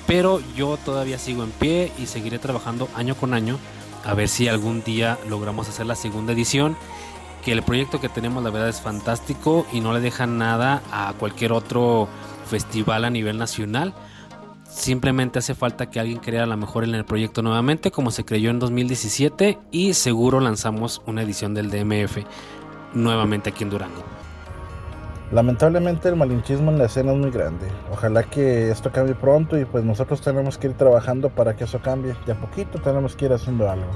Pero 0.08 0.42
yo 0.56 0.78
todavía 0.78 1.20
sigo 1.20 1.44
en 1.44 1.52
pie 1.52 1.92
y 2.00 2.06
seguiré 2.06 2.40
trabajando 2.40 2.88
año 2.96 3.16
con 3.16 3.34
año 3.34 3.60
a 4.06 4.14
ver 4.14 4.30
si 4.30 4.48
algún 4.48 4.82
día 4.82 5.20
logramos 5.28 5.68
hacer 5.68 5.86
la 5.86 5.96
segunda 5.96 6.32
edición. 6.32 6.78
Que 7.44 7.52
el 7.52 7.64
proyecto 7.64 8.00
que 8.00 8.08
tenemos 8.08 8.44
la 8.44 8.52
verdad 8.52 8.70
es 8.70 8.82
fantástico 8.82 9.66
y 9.74 9.80
no 9.80 9.94
le 9.94 10.00
deja 10.00 10.28
nada 10.28 10.84
a 10.92 11.14
cualquier 11.18 11.54
otro 11.54 12.08
festival 12.52 13.06
a 13.06 13.10
nivel 13.10 13.38
nacional. 13.38 13.94
Simplemente 14.70 15.40
hace 15.40 15.56
falta 15.56 15.90
que 15.90 16.00
alguien 16.00 16.20
crea 16.20 16.44
a 16.44 16.46
lo 16.46 16.58
mejor 16.58 16.84
en 16.84 16.94
el 16.96 17.06
proyecto 17.06 17.42
nuevamente, 17.42 17.92
como 17.92 18.12
se 18.12 18.26
creyó 18.26 18.50
en 18.52 18.60
2017, 18.60 19.58
y 19.72 19.94
seguro 19.94 20.40
lanzamos 20.40 21.02
una 21.08 21.24
edición 21.24 21.54
del 21.54 21.72
DMF 21.72 22.20
nuevamente 22.94 23.50
aquí 23.50 23.64
en 23.64 23.70
Durango. 23.70 24.04
Lamentablemente 25.32 26.10
el 26.10 26.18
malinchismo 26.18 26.72
en 26.72 26.78
la 26.78 26.86
escena 26.86 27.14
es 27.14 27.18
muy 27.18 27.32
grande. 27.32 27.68
Ojalá 27.90 28.24
que 28.24 28.70
esto 28.70 28.92
cambie 28.92 29.16
pronto 29.16 29.58
y 29.58 29.64
pues 29.64 29.86
nosotros 29.86 30.20
tenemos 30.20 30.58
que 30.58 30.68
ir 30.68 30.74
trabajando 30.74 31.30
para 31.30 31.56
que 31.56 31.64
eso 31.64 31.80
cambie. 31.80 32.16
De 32.26 32.34
a 32.34 32.36
poquito 32.36 32.80
tenemos 32.82 33.16
que 33.16 33.26
ir 33.26 33.34
haciendo 33.34 33.70
algo. 33.70 33.92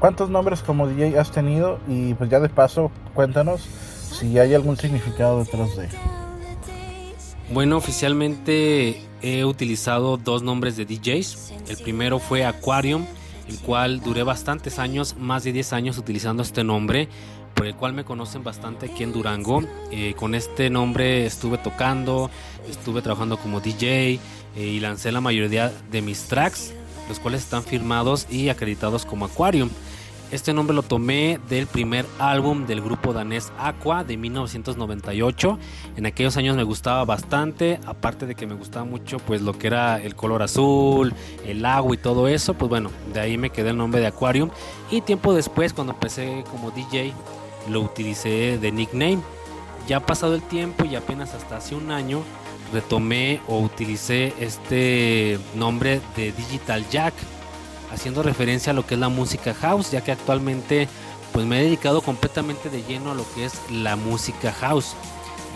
¿Cuántos 0.00 0.30
nombres 0.30 0.62
como 0.62 0.88
DJ 0.88 1.16
has 1.16 1.30
tenido? 1.30 1.78
Y 1.86 2.14
pues 2.14 2.28
ya 2.28 2.40
de 2.40 2.48
paso, 2.48 2.90
cuéntanos 3.14 3.60
si 3.60 4.36
hay 4.40 4.52
algún 4.52 4.76
significado 4.76 5.38
detrás 5.38 5.76
de 5.76 5.88
bueno, 7.50 7.76
oficialmente 7.76 9.00
he 9.22 9.44
utilizado 9.44 10.16
dos 10.16 10.42
nombres 10.42 10.76
de 10.76 10.84
DJs. 10.84 11.52
El 11.68 11.76
primero 11.78 12.18
fue 12.18 12.44
Aquarium, 12.44 13.06
el 13.48 13.58
cual 13.58 14.00
duré 14.00 14.22
bastantes 14.22 14.78
años, 14.78 15.16
más 15.18 15.44
de 15.44 15.52
10 15.52 15.72
años 15.72 15.98
utilizando 15.98 16.42
este 16.42 16.64
nombre, 16.64 17.08
por 17.54 17.66
el 17.66 17.74
cual 17.74 17.92
me 17.92 18.04
conocen 18.04 18.42
bastante 18.42 18.86
aquí 18.86 19.02
en 19.02 19.12
Durango. 19.12 19.62
Eh, 19.90 20.14
con 20.16 20.34
este 20.34 20.70
nombre 20.70 21.26
estuve 21.26 21.58
tocando, 21.58 22.30
estuve 22.68 23.02
trabajando 23.02 23.36
como 23.36 23.60
DJ 23.60 24.14
eh, 24.14 24.18
y 24.56 24.80
lancé 24.80 25.12
la 25.12 25.20
mayoría 25.20 25.72
de 25.90 26.02
mis 26.02 26.24
tracks, 26.24 26.72
los 27.08 27.18
cuales 27.18 27.42
están 27.42 27.62
firmados 27.62 28.26
y 28.30 28.48
acreditados 28.48 29.04
como 29.04 29.26
Aquarium. 29.26 29.68
Este 30.32 30.54
nombre 30.54 30.74
lo 30.74 30.82
tomé 30.82 31.38
del 31.50 31.66
primer 31.66 32.06
álbum 32.18 32.64
del 32.64 32.80
grupo 32.80 33.12
danés 33.12 33.52
Aqua 33.58 34.02
de 34.02 34.16
1998. 34.16 35.58
En 35.98 36.06
aquellos 36.06 36.38
años 36.38 36.56
me 36.56 36.62
gustaba 36.62 37.04
bastante, 37.04 37.78
aparte 37.84 38.24
de 38.24 38.34
que 38.34 38.46
me 38.46 38.54
gustaba 38.54 38.86
mucho 38.86 39.18
pues 39.18 39.42
lo 39.42 39.52
que 39.58 39.66
era 39.66 40.00
el 40.00 40.16
color 40.16 40.42
azul, 40.42 41.12
el 41.44 41.66
agua 41.66 41.94
y 41.94 41.98
todo 41.98 42.28
eso, 42.28 42.54
pues 42.54 42.70
bueno, 42.70 42.90
de 43.12 43.20
ahí 43.20 43.36
me 43.36 43.50
quedé 43.50 43.70
el 43.70 43.76
nombre 43.76 44.00
de 44.00 44.06
Aquarium 44.06 44.48
y 44.90 45.02
tiempo 45.02 45.34
después 45.34 45.74
cuando 45.74 45.92
empecé 45.92 46.44
como 46.50 46.70
DJ 46.70 47.12
lo 47.68 47.82
utilicé 47.82 48.56
de 48.56 48.72
nickname. 48.72 49.20
Ya 49.86 50.00
pasado 50.00 50.34
el 50.34 50.42
tiempo 50.42 50.86
y 50.86 50.94
apenas 50.94 51.34
hasta 51.34 51.58
hace 51.58 51.74
un 51.74 51.90
año 51.90 52.22
retomé 52.72 53.42
o 53.48 53.58
utilicé 53.58 54.32
este 54.40 55.38
nombre 55.54 56.00
de 56.16 56.32
Digital 56.32 56.86
Jack 56.90 57.12
haciendo 57.92 58.22
referencia 58.22 58.72
a 58.72 58.74
lo 58.74 58.86
que 58.86 58.94
es 58.94 59.00
la 59.00 59.08
música 59.08 59.54
house, 59.54 59.90
ya 59.90 60.02
que 60.02 60.12
actualmente 60.12 60.88
pues 61.32 61.46
me 61.46 61.60
he 61.60 61.64
dedicado 61.64 62.02
completamente 62.02 62.68
de 62.70 62.82
lleno 62.82 63.12
a 63.12 63.14
lo 63.14 63.24
que 63.34 63.44
es 63.44 63.54
la 63.70 63.96
música 63.96 64.52
house. 64.52 64.94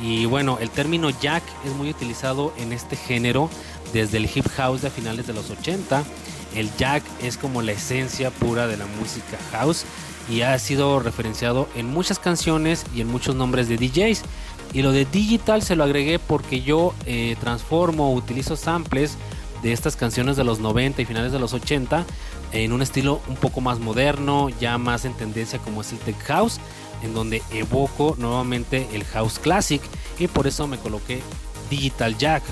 Y 0.03 0.27
bueno, 0.27 0.59
el 0.61 0.71
término 0.71 1.11
jack 1.11 1.43
es 1.65 1.73
muy 1.73 1.91
utilizado 1.91 2.53
en 2.59 2.73
este 2.73 2.97
género 2.97 3.49
desde 3.93 4.19
el 4.19 4.31
hip 4.33 4.47
house 4.57 4.83
de 4.83 4.91
finales 4.91 5.27
de 5.27 5.33
los 5.33 5.51
80. 5.51 6.05
El 6.55 6.71
jack 6.77 7.03
es 7.23 7.37
como 7.37 7.63
la 7.63 7.73
esencia 7.73 8.31
pura 8.31 8.67
de 8.67 8.77
la 8.77 8.87
música 8.87 9.39
house 9.53 9.85
y 10.29 10.43
ha 10.43 10.59
sido 10.59 11.01
referenciado 11.01 11.69
en 11.75 11.87
muchas 11.87 12.19
canciones 12.19 12.85
y 12.95 13.01
en 13.01 13.09
muchos 13.09 13.35
nombres 13.35 13.69
de 13.69 13.77
DJs. 13.77 14.23
Y 14.73 14.83
lo 14.83 14.93
de 14.93 15.07
digital 15.07 15.63
se 15.63 15.77
lo 15.77 15.85
agregué 15.85 16.19
porque 16.19 16.61
yo 16.61 16.95
eh, 17.07 17.37
transformo, 17.41 18.13
utilizo 18.13 18.57
samples 18.57 19.17
de 19.63 19.73
estas 19.73 19.97
canciones 19.97 20.37
de 20.37 20.45
los 20.45 20.61
90 20.61 21.03
y 21.03 21.05
finales 21.05 21.33
de 21.33 21.39
los 21.39 21.53
80 21.53 22.05
en 22.53 22.73
un 22.73 22.83
estilo 22.83 23.21
un 23.29 23.37
poco 23.37 23.61
más 23.61 23.79
moderno, 23.79 24.49
ya 24.61 24.79
más 24.79 25.05
en 25.05 25.15
tendencia 25.15 25.59
como 25.59 25.81
es 25.81 25.93
el 25.93 25.99
tech 25.99 26.19
house, 26.25 26.59
en 27.03 27.15
donde 27.15 27.43
evoco 27.53 28.15
nuevamente 28.19 28.89
el 28.93 29.05
house 29.05 29.39
classic 29.39 29.83
y 30.19 30.29
por 30.29 30.47
eso 30.47 30.67
me 30.67 30.79
coloqué 30.79 31.23
Digital 31.71 32.17
Jack. 32.17 32.43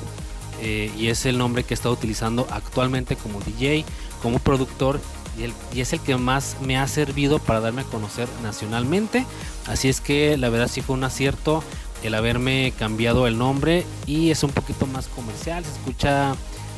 Eh, 0.61 0.91
y 0.97 1.09
es 1.09 1.27
el 1.27 1.37
nombre 1.37 1.65
que 1.65 1.75
he 1.75 1.77
estado 1.77 1.95
utilizando 1.95 2.47
actualmente 2.51 3.17
como 3.17 3.41
DJ, 3.41 3.85
como 4.23 4.39
productor 4.39 5.01
y, 5.37 5.77
y, 5.77 5.81
es 5.81 5.93
el 5.93 6.01
que 6.01 6.17
más 6.17 6.57
me 6.63 6.79
ha 6.79 6.87
servido 6.87 7.41
para 7.41 7.61
darme 7.61 7.83
a 7.83 7.85
conocer 7.85 8.29
nacionalmente. 8.43 9.27
Así 9.67 9.89
es 9.89 10.01
que 10.01 10.37
la 10.37 10.49
verdad 10.49 10.69
sí 10.69 10.81
fue 10.81 10.95
un 10.95 11.05
acierto 11.05 11.63
el 12.05 12.15
haberme 12.15 12.73
cambiado 12.79 13.27
el 13.27 13.39
nombre 13.39 13.87
y 14.07 14.31
es 14.31 14.43
un 14.43 14.51
poquito 14.51 14.87
más 14.87 15.09
comercial, 15.09 15.65
se 15.65 15.73
escucha 15.73 16.37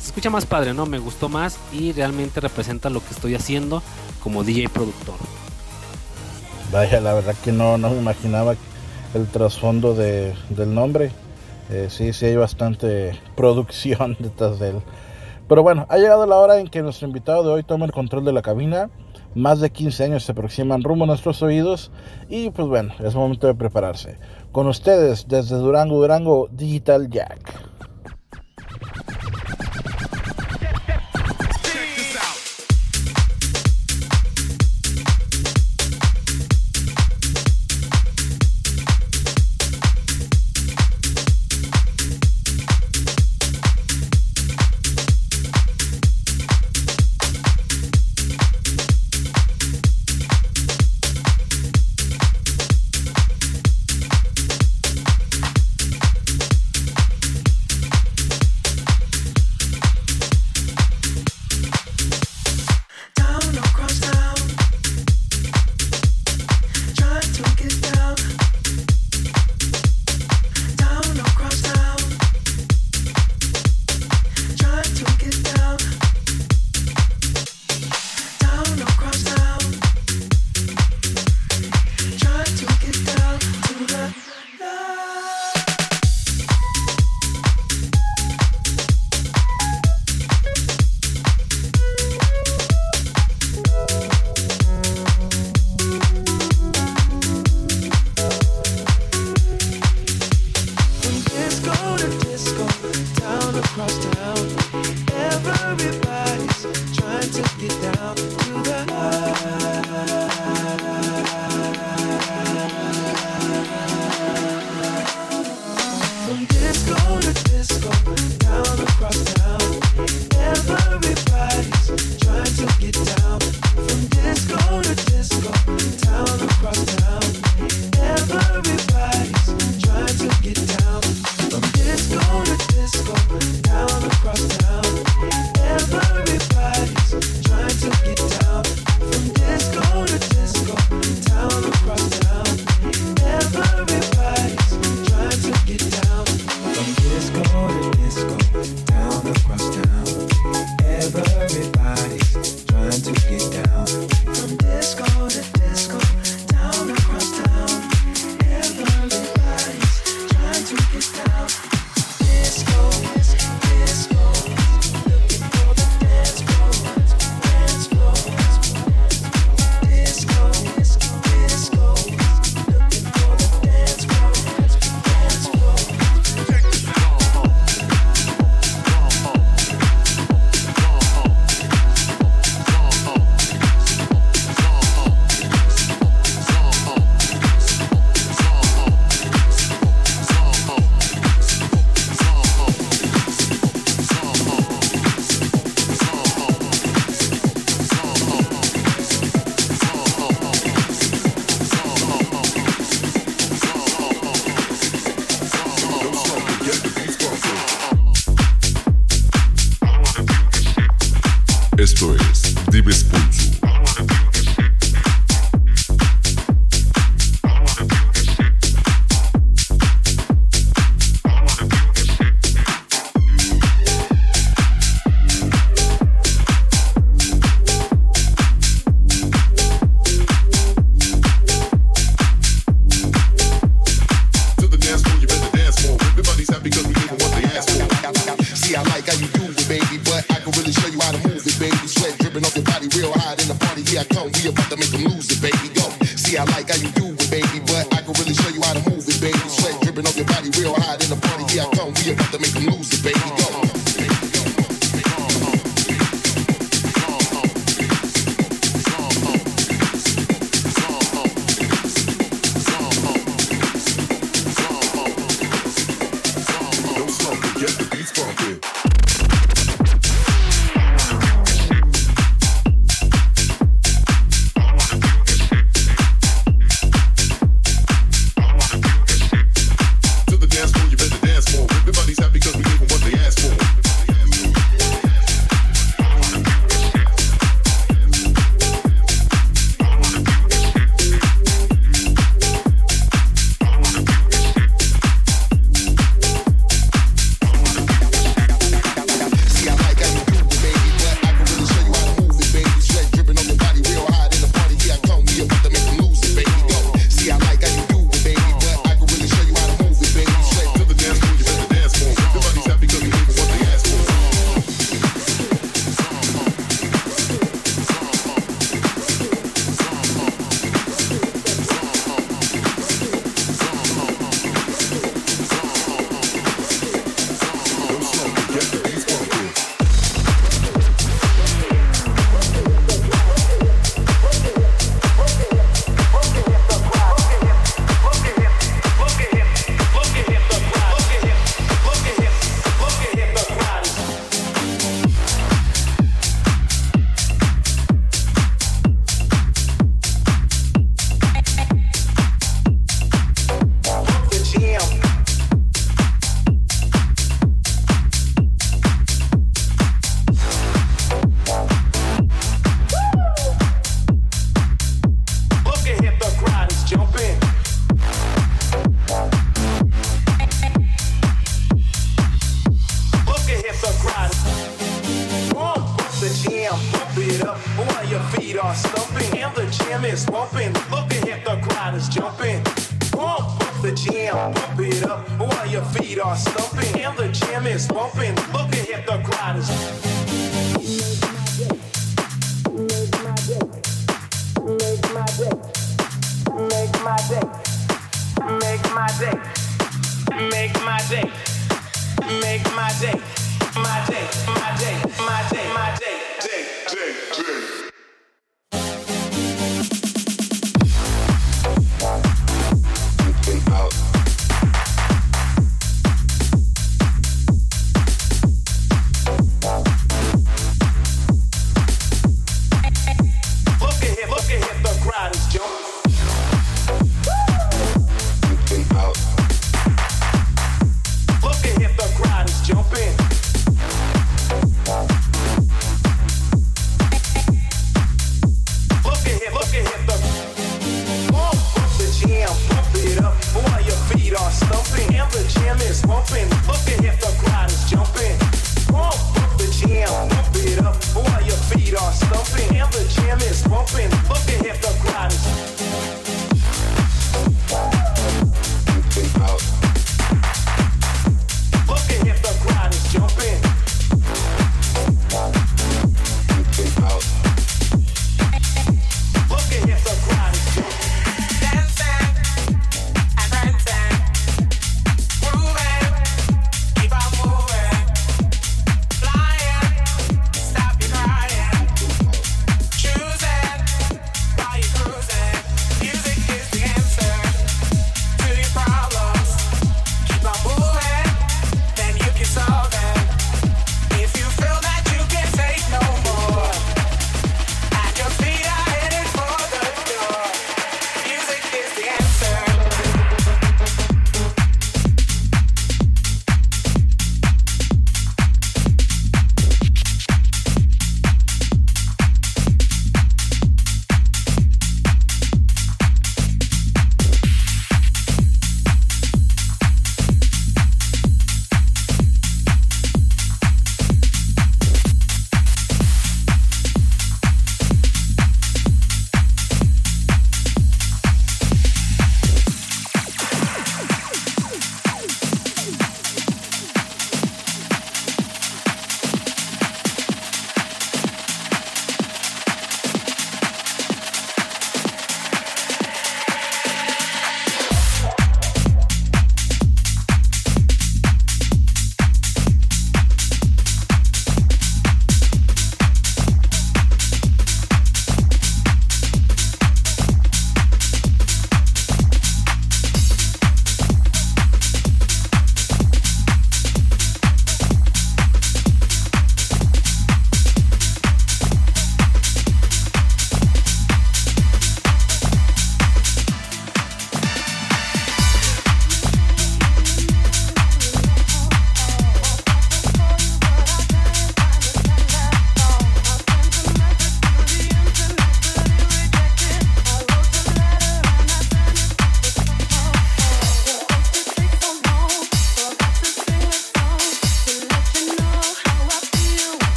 se 0.00 0.08
escucha 0.08 0.30
más 0.30 0.46
padre, 0.46 0.74
¿no? 0.74 0.86
Me 0.86 0.98
gustó 0.98 1.28
más 1.28 1.58
y 1.72 1.92
realmente 1.92 2.40
representa 2.40 2.90
lo 2.90 3.00
que 3.00 3.10
estoy 3.10 3.34
haciendo 3.34 3.82
como 4.22 4.44
DJ 4.44 4.68
productor. 4.68 5.14
Vaya, 6.72 7.00
la 7.00 7.14
verdad 7.14 7.34
que 7.42 7.52
no, 7.52 7.78
no 7.78 7.90
me 7.90 7.98
imaginaba 7.98 8.54
el 9.14 9.26
trasfondo 9.26 9.94
de, 9.94 10.34
del 10.50 10.74
nombre. 10.74 11.10
Eh, 11.70 11.88
sí, 11.90 12.12
sí 12.12 12.26
hay 12.26 12.36
bastante 12.36 13.18
producción 13.36 14.16
detrás 14.18 14.58
de 14.58 14.70
él. 14.70 14.82
Pero 15.48 15.62
bueno, 15.62 15.86
ha 15.88 15.96
llegado 15.96 16.26
la 16.26 16.36
hora 16.36 16.58
en 16.58 16.68
que 16.68 16.82
nuestro 16.82 17.06
invitado 17.06 17.42
de 17.42 17.50
hoy 17.50 17.62
tome 17.62 17.86
el 17.86 17.92
control 17.92 18.24
de 18.24 18.32
la 18.32 18.42
cabina. 18.42 18.90
Más 19.34 19.60
de 19.60 19.70
15 19.70 20.04
años 20.04 20.24
se 20.24 20.32
aproximan 20.32 20.82
rumbo 20.82 21.04
a 21.04 21.06
nuestros 21.06 21.42
oídos 21.42 21.90
y 22.28 22.50
pues 22.50 22.68
bueno, 22.68 22.92
es 22.98 23.14
momento 23.14 23.46
de 23.46 23.54
prepararse. 23.54 24.18
Con 24.52 24.66
ustedes 24.66 25.26
desde 25.28 25.56
Durango, 25.56 25.96
Durango, 25.96 26.48
Digital 26.50 27.08
Jack. 27.08 27.67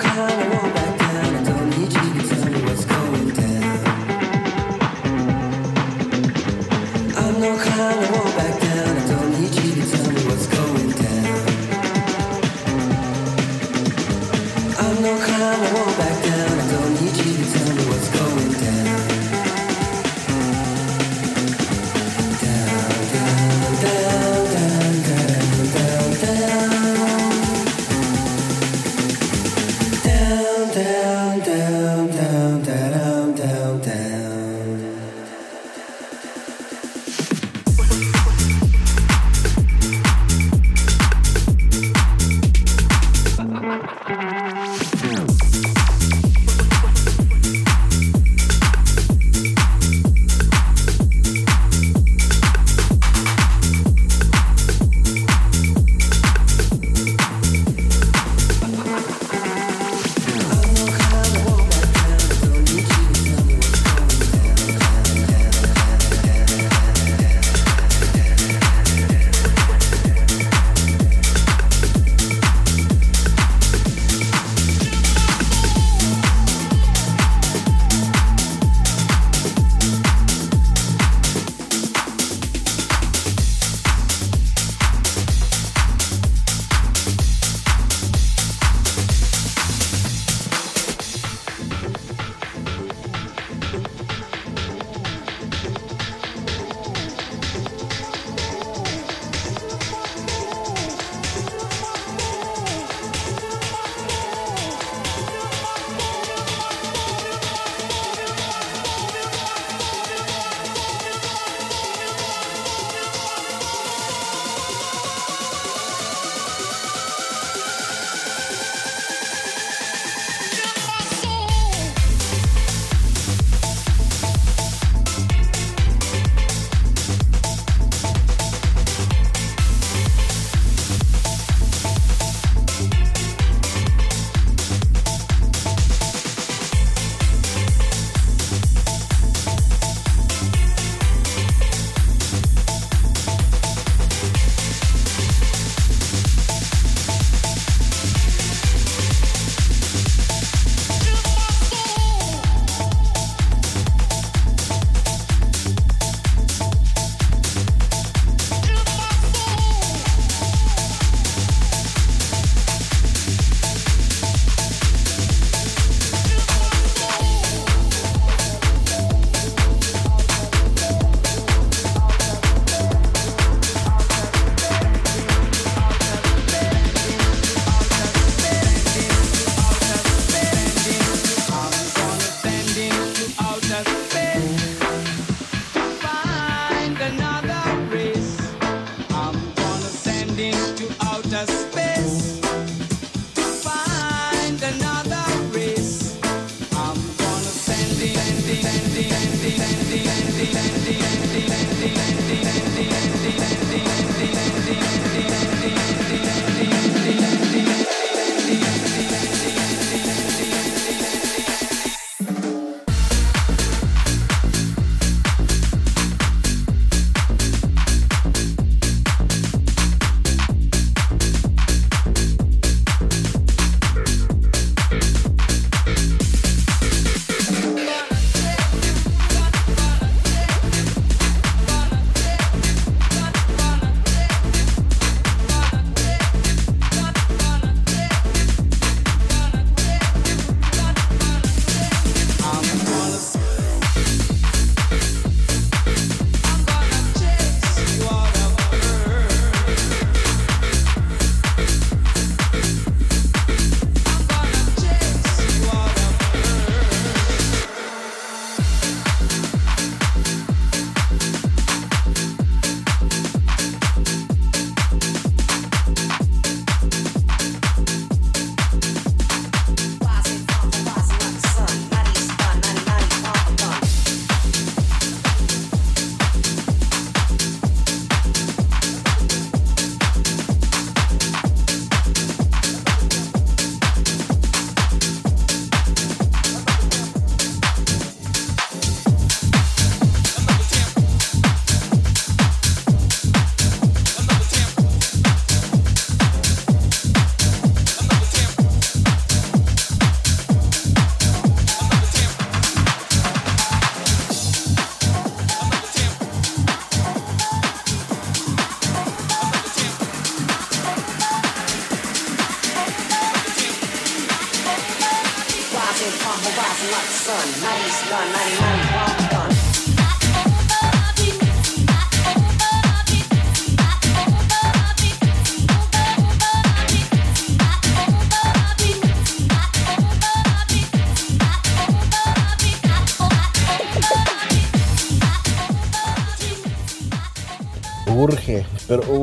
come. 0.00 0.37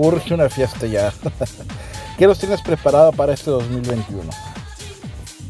Urge 0.06 0.34
una 0.34 0.50
fiesta 0.50 0.86
ya. 0.86 1.14
¿Qué 2.18 2.28
los 2.28 2.40
tienes 2.40 2.62
preparado 2.62 3.12
para 3.12 3.34
este 3.34 3.52
2021? 3.52 4.30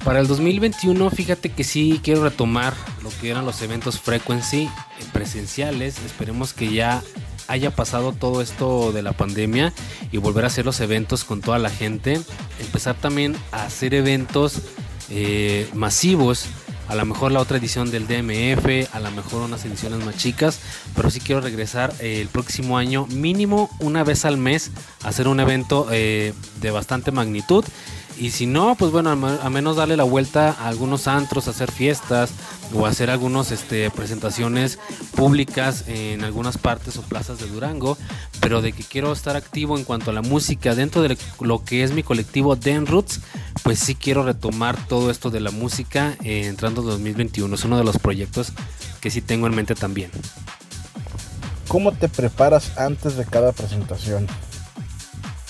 Para 0.04 0.20
el 0.20 0.28
2021, 0.28 1.10
fíjate 1.10 1.50
que 1.50 1.64
sí 1.64 2.00
quiero 2.04 2.24
retomar 2.24 2.74
lo 3.04 3.10
que 3.22 3.30
eran 3.32 3.46
los 3.46 3.62
eventos 3.62 4.00
frequency 4.00 4.64
eh, 4.64 4.70
presenciales. 5.12 5.98
Esperemos 6.06 6.54
que 6.54 6.72
ya 6.72 7.02
haya 7.48 7.72
pasado 7.72 8.14
todo 8.14 8.42
esto 8.42 8.92
de 8.92 9.02
la 9.02 9.14
pandemia 9.14 9.74
y 10.12 10.18
volver 10.18 10.44
a 10.44 10.48
hacer 10.48 10.66
los 10.66 10.80
eventos 10.80 11.24
con 11.24 11.42
toda 11.42 11.60
la 11.60 11.70
gente. 11.70 12.20
Empezar 12.60 12.96
también 12.96 13.36
a 13.52 13.64
hacer 13.64 13.94
eventos 13.94 14.62
eh, 15.10 15.68
masivos. 15.74 16.46
A 16.88 16.94
lo 16.94 17.04
mejor 17.06 17.32
la 17.32 17.40
otra 17.40 17.58
edición 17.58 17.90
del 17.90 18.08
DMF, 18.08 18.94
a 18.94 19.00
lo 19.00 19.10
mejor 19.10 19.42
unas 19.42 19.66
ediciones 19.66 20.06
más 20.06 20.18
chicas, 20.18 20.60
pero 20.96 21.10
sí 21.10 21.20
quiero 21.20 21.42
regresar 21.42 21.94
eh, 22.00 22.22
el 22.22 22.28
próximo 22.30 22.78
año, 22.78 23.06
mínimo 23.08 23.70
una 23.80 24.04
vez 24.04 24.26
al 24.26 24.38
mes, 24.38 24.72
a 25.04 25.10
hacer 25.10 25.28
un 25.28 25.40
evento 25.40 25.88
eh, 25.92 26.34
de 26.62 26.72
bastante 26.72 27.12
magnitud. 27.12 27.64
Y 28.18 28.30
si 28.30 28.46
no, 28.46 28.76
pues 28.76 28.94
bueno, 28.94 29.10
a 29.10 29.16
me- 29.18 29.38
a 29.44 29.50
menos 29.50 29.76
darle 29.76 29.98
la 29.98 30.06
vuelta 30.06 30.52
a 30.58 30.70
algunos 30.70 31.10
antros, 31.10 31.50
hacer 31.50 31.70
fiestas 31.70 32.30
o 32.74 32.86
hacer 32.86 33.10
algunas 33.10 33.52
este, 33.52 33.92
presentaciones 33.92 34.80
públicas 35.16 35.84
en 35.88 36.24
algunas 36.24 36.58
partes 36.58 36.96
o 36.96 37.02
plazas 37.02 37.40
de 37.40 37.48
Durango. 37.48 37.98
Pero 38.40 38.62
de 38.62 38.72
que 38.72 38.84
quiero 38.84 39.12
estar 39.12 39.36
activo 39.36 39.78
en 39.78 39.84
cuanto 39.84 40.12
a 40.12 40.14
la 40.14 40.22
música 40.22 40.76
dentro 40.76 41.02
de 41.02 41.18
lo 41.42 41.66
que 41.66 41.84
es 41.84 41.92
mi 41.92 42.04
colectivo 42.04 42.56
Den 42.56 42.86
Roots, 42.86 43.20
pues 43.64 43.80
sí 43.80 43.96
quiero 43.96 44.24
retomar 44.24 44.78
todo 44.88 45.12
esto 45.12 45.30
de 45.30 45.42
la 45.42 45.52
música 45.52 46.16
eh, 46.24 46.46
entrando 46.46 46.82
en 46.84 46.88
2021. 46.88 47.54
Es 47.54 47.66
uno 47.66 47.78
de 47.78 47.84
los 47.84 47.98
proyectos 47.98 48.54
que 49.02 49.12
sí 49.12 49.22
tengo 49.22 49.46
en 49.48 49.56
mente 49.56 49.76
también. 49.76 50.10
¿Cómo 51.68 51.92
te 51.92 52.10
preparas 52.10 52.78
antes 52.78 53.18
de 53.18 53.26
cada 53.26 53.52
presentación? 53.52 54.28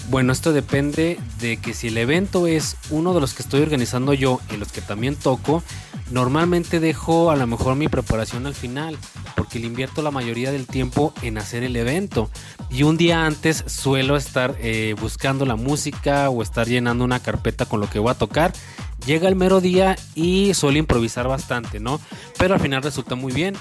Bueno, 0.10 0.34
esto 0.34 0.54
depende 0.54 1.20
de 1.40 1.58
que 1.58 1.74
si 1.74 1.88
el 1.88 1.98
evento 1.98 2.46
es 2.46 2.78
uno 2.92 3.14
de 3.14 3.22
los 3.22 3.34
que 3.34 3.42
estoy 3.42 3.62
organizando 3.62 4.14
yo 4.14 4.40
y 4.54 4.58
los 4.58 4.72
que 4.72 4.82
también 4.82 5.16
toco, 5.16 5.64
normalmente 6.12 6.80
dejo 6.80 7.32
a 7.32 7.36
lo 7.36 7.48
mejor 7.48 7.76
mi 7.76 7.88
preparación 7.88 8.46
al 8.46 8.54
final, 8.54 8.98
porque 9.36 9.58
le 9.58 9.66
invierto 9.66 10.04
la 10.04 10.12
mayoría 10.12 10.52
del 10.52 10.68
tiempo 10.68 11.12
en 11.24 11.40
hacer 11.40 11.64
el 11.64 11.76
evento. 11.76 12.30
Y 12.70 12.84
un 12.84 12.98
día 12.98 13.26
antes 13.26 13.64
suelo 13.66 14.16
estar 14.16 14.56
eh, 14.60 14.96
buscando 15.02 15.44
la 15.46 15.56
música 15.56 16.30
o 16.30 16.44
estar 16.44 16.68
llenando 16.68 17.04
una 17.04 17.20
carpeta 17.20 17.66
con 17.66 17.80
lo 17.80 17.90
que 17.90 18.00
voy 18.00 18.12
a 18.12 18.16
tocar. 18.16 18.54
Llega 19.08 19.28
el 19.28 19.36
mero 19.36 19.60
día 19.60 19.96
y 20.14 20.54
suelo 20.54 20.78
improvisar 20.78 21.28
bastante, 21.28 21.80
¿no? 21.80 22.00
Pero 22.38 22.54
al 22.54 22.60
final 22.60 22.84
resulta 22.84 23.16
muy 23.16 23.34
bien. 23.34 23.56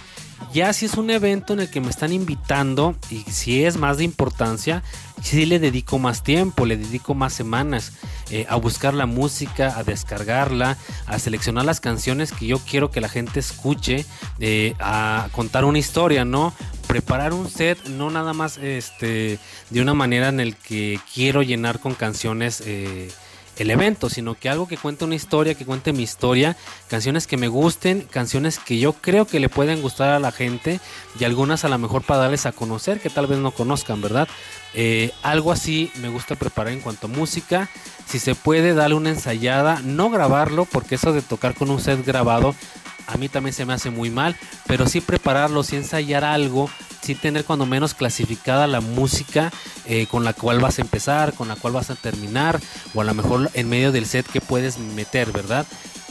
Ya 0.53 0.73
si 0.73 0.87
es 0.87 0.95
un 0.95 1.11
evento 1.11 1.53
en 1.53 1.61
el 1.61 1.71
que 1.71 1.81
me 1.81 1.91
están 1.91 2.13
invitando 2.13 2.95
y 3.11 3.23
si 3.23 3.65
es 3.65 3.77
más 3.77 3.99
de 3.99 4.05
importancia, 4.05 4.83
sí 5.21 5.47
le 5.47 5.59
dedico 5.59 5.99
más 5.99 6.23
tiempo, 6.23 6.65
le 6.65 6.77
dedico 6.77 7.15
más 7.15 7.33
semanas 7.33 7.93
eh, 8.31 8.47
a 8.49 8.57
buscar 8.57 8.95
la 8.95 9.07
música, 9.07 9.77
a 9.77 9.83
descargarla, 9.83 10.77
a 11.07 11.19
seleccionar 11.19 11.65
las 11.65 11.81
canciones 11.81 12.31
que 12.31 12.47
yo 12.47 12.59
quiero 12.59 12.91
que 12.91 13.01
la 13.01 13.09
gente 13.09 13.41
escuche, 13.41 14.07
eh, 14.39 14.75
a 14.79 15.29
contar 15.33 15.65
una 15.65 15.79
historia, 15.79 16.25
¿no? 16.25 16.53
Preparar 16.87 17.33
un 17.33 17.51
set, 17.51 17.89
no 17.89 18.11
nada 18.11 18.33
más 18.33 18.59
este, 18.59 19.39
de 19.71 19.81
una 19.83 19.95
manera 19.95 20.29
en 20.29 20.39
el 20.39 20.57
que 20.57 21.01
quiero 21.13 21.43
llenar 21.43 21.81
con 21.81 21.95
canciones. 21.95 22.63
eh, 22.65 23.11
el 23.59 23.71
evento, 23.71 24.11
sino 24.11 24.35
que 24.35 24.49
algo 24.49 24.67
que 24.67 24.77
cuente 24.77 25.05
una 25.05 25.15
historia, 25.15 25.55
que 25.55 25.65
cuente 25.65 25.93
mi 25.93 26.03
historia, 26.03 26.57
canciones 26.89 27.27
que 27.27 27.37
me 27.37 27.49
gusten, 27.49 28.03
canciones 28.03 28.59
que 28.59 28.79
yo 28.79 28.93
creo 28.95 29.27
que 29.27 29.41
le 29.41 29.49
pueden 29.49 29.83
gustar 29.83 30.11
a 30.11 30.19
la 30.19 30.33
gente 30.33 30.81
y 31.19 31.25
algunas 31.25 31.65
a 31.65 31.69
lo 31.69 31.79
mejor 31.79 32.03
para 32.03 32.21
darles 32.21 32.47
a 32.47 32.53
conocer 32.53 33.01
que 33.01 33.11
tal 33.11 33.27
vez 33.27 33.39
no 33.39 33.53
conozcan, 33.53 34.01
¿verdad? 34.01 34.29
Eh, 34.75 35.13
algo 35.23 35.53
así 35.53 35.91
me 36.01 36.09
gusta 36.09 36.35
preparar 36.35 36.73
en 36.73 36.81
cuanto 36.81 37.07
a 37.07 37.11
música. 37.11 37.69
Si 38.07 38.19
se 38.19 38.35
puede, 38.35 38.75
darle 38.75 38.97
una 38.97 39.11
ensayada, 39.11 39.81
no 39.83 40.11
grabarlo, 40.11 40.65
porque 40.65 40.97
eso 40.97 41.13
de 41.13 41.23
tocar 41.23 41.55
con 41.55 41.71
un 41.71 41.81
set 41.81 42.05
grabado 42.05 42.55
a 43.07 43.17
mí 43.17 43.29
también 43.29 43.55
se 43.55 43.65
me 43.65 43.73
hace 43.73 43.91
muy 43.91 44.11
mal, 44.11 44.37
pero 44.67 44.87
sí 44.87 45.01
prepararlo, 45.01 45.63
sí 45.63 45.77
ensayar 45.77 46.25
algo, 46.25 46.71
sí 47.03 47.15
tener 47.15 47.45
cuando 47.45 47.67
menos 47.67 47.95
clasificada 47.95 48.67
la 48.67 48.81
música 48.81 49.53
eh, 49.87 50.07
con 50.07 50.25
la 50.25 50.33
cual 50.33 50.61
vas 50.61 50.79
a 50.79 50.83
empezar, 50.83 51.35
con 51.35 51.49
la 51.49 51.57
cual 51.57 51.75
vas 51.75 51.91
a 51.91 51.95
terminar, 51.95 52.61
o 52.95 53.01
a 53.01 53.05
lo 53.05 53.15
mejor 53.15 53.51
en 53.55 53.69
medio 53.69 53.93
del 53.93 54.07
set 54.07 54.27
que 54.27 54.41
puedes 54.41 54.79
meter, 54.79 55.31
¿verdad? 55.33 55.67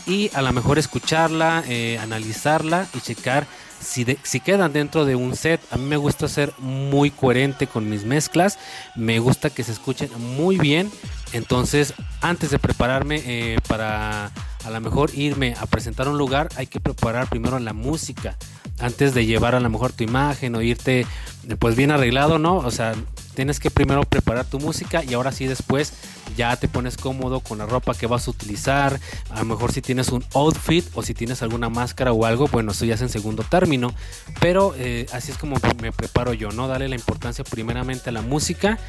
Y 0.06 0.30
a 0.34 0.42
lo 0.42 0.52
mejor 0.52 0.80
escucharla, 0.80 1.64
eh, 1.68 1.98
analizarla 2.02 2.88
y 2.94 3.00
checar 3.00 3.48
si, 3.80 4.06
si 4.24 4.40
quedan 4.40 4.74
dentro 4.74 5.06
de 5.06 5.16
un 5.16 5.36
set. 5.36 5.62
A 5.72 5.78
mí 5.78 5.86
me 5.86 5.98
gusta 5.98 6.28
ser 6.28 6.54
muy 6.60 7.10
coherente 7.10 7.68
con 7.68 7.90
mis 7.90 8.04
mezclas, 8.04 8.60
me 8.96 9.20
gusta 9.20 9.50
que 9.50 9.64
se 9.64 9.72
escuchen 9.72 10.10
muy 10.18 10.58
bien. 10.58 10.92
Entonces, 11.32 11.94
antes 12.22 12.52
de 12.52 12.60
prepararme 12.60 13.22
eh, 13.26 13.58
para 13.68 14.32
a 14.66 14.70
lo 14.70 14.82
mejor 14.82 15.12
irme 15.14 15.56
a 15.60 15.66
presentar 15.66 16.08
un 16.08 16.18
lugar, 16.18 16.50
hay 16.56 16.68
que 16.68 16.80
preparar 16.80 17.30
primero 17.30 17.60
la 17.60 17.74
música. 17.74 18.38
Antes 18.80 19.14
de 19.14 19.26
llevar 19.26 19.56
a 19.56 19.60
lo 19.60 19.70
mejor 19.70 19.92
tu 19.92 20.04
imagen 20.04 20.56
o 20.56 20.62
irte 20.62 21.02
eh, 21.02 21.56
pues 21.58 21.76
bien 21.76 21.92
arreglado, 21.92 22.40
¿no? 22.40 22.58
O 22.58 22.72
sea, 22.72 22.96
tienes 23.36 23.60
que 23.60 23.72
primero 23.72 24.04
preparar 24.04 24.46
tu 24.46 24.60
música 24.60 25.04
y 25.04 25.14
ahora 25.14 25.32
sí 25.32 25.46
después 25.46 25.94
ya 26.38 26.56
te 26.56 26.68
pones 26.68 26.98
cómodo 26.98 27.42
con 27.42 27.58
la 27.58 27.66
ropa 27.66 27.94
que 27.94 28.08
vas 28.08 28.28
a 28.28 28.32
utilizar. 28.32 29.00
A 29.30 29.40
lo 29.40 29.46
mejor 29.46 29.72
si 29.72 29.82
tienes 29.82 30.10
un 30.10 30.24
outfit 30.34 30.86
o 30.94 31.04
si 31.04 31.14
tienes 31.14 31.42
alguna 31.44 31.70
máscara 31.70 32.14
o 32.14 32.26
algo, 32.26 32.48
bueno, 32.48 32.72
eso 32.72 32.86
ya 32.86 32.96
es 32.96 33.02
en 33.02 33.10
segundo 33.10 33.44
término. 33.44 33.94
Pero 34.40 34.74
eh, 34.78 35.06
así 35.14 35.32
es 35.32 35.38
como 35.38 35.58
me 35.82 35.92
preparo 35.92 36.34
yo, 36.34 36.52
¿no? 36.52 36.68
Darle 36.68 36.90
la 36.90 36.96
importancia 36.96 37.44
primeramente 37.44 38.10
a 38.10 38.14
la 38.14 38.22
música, 38.22 38.80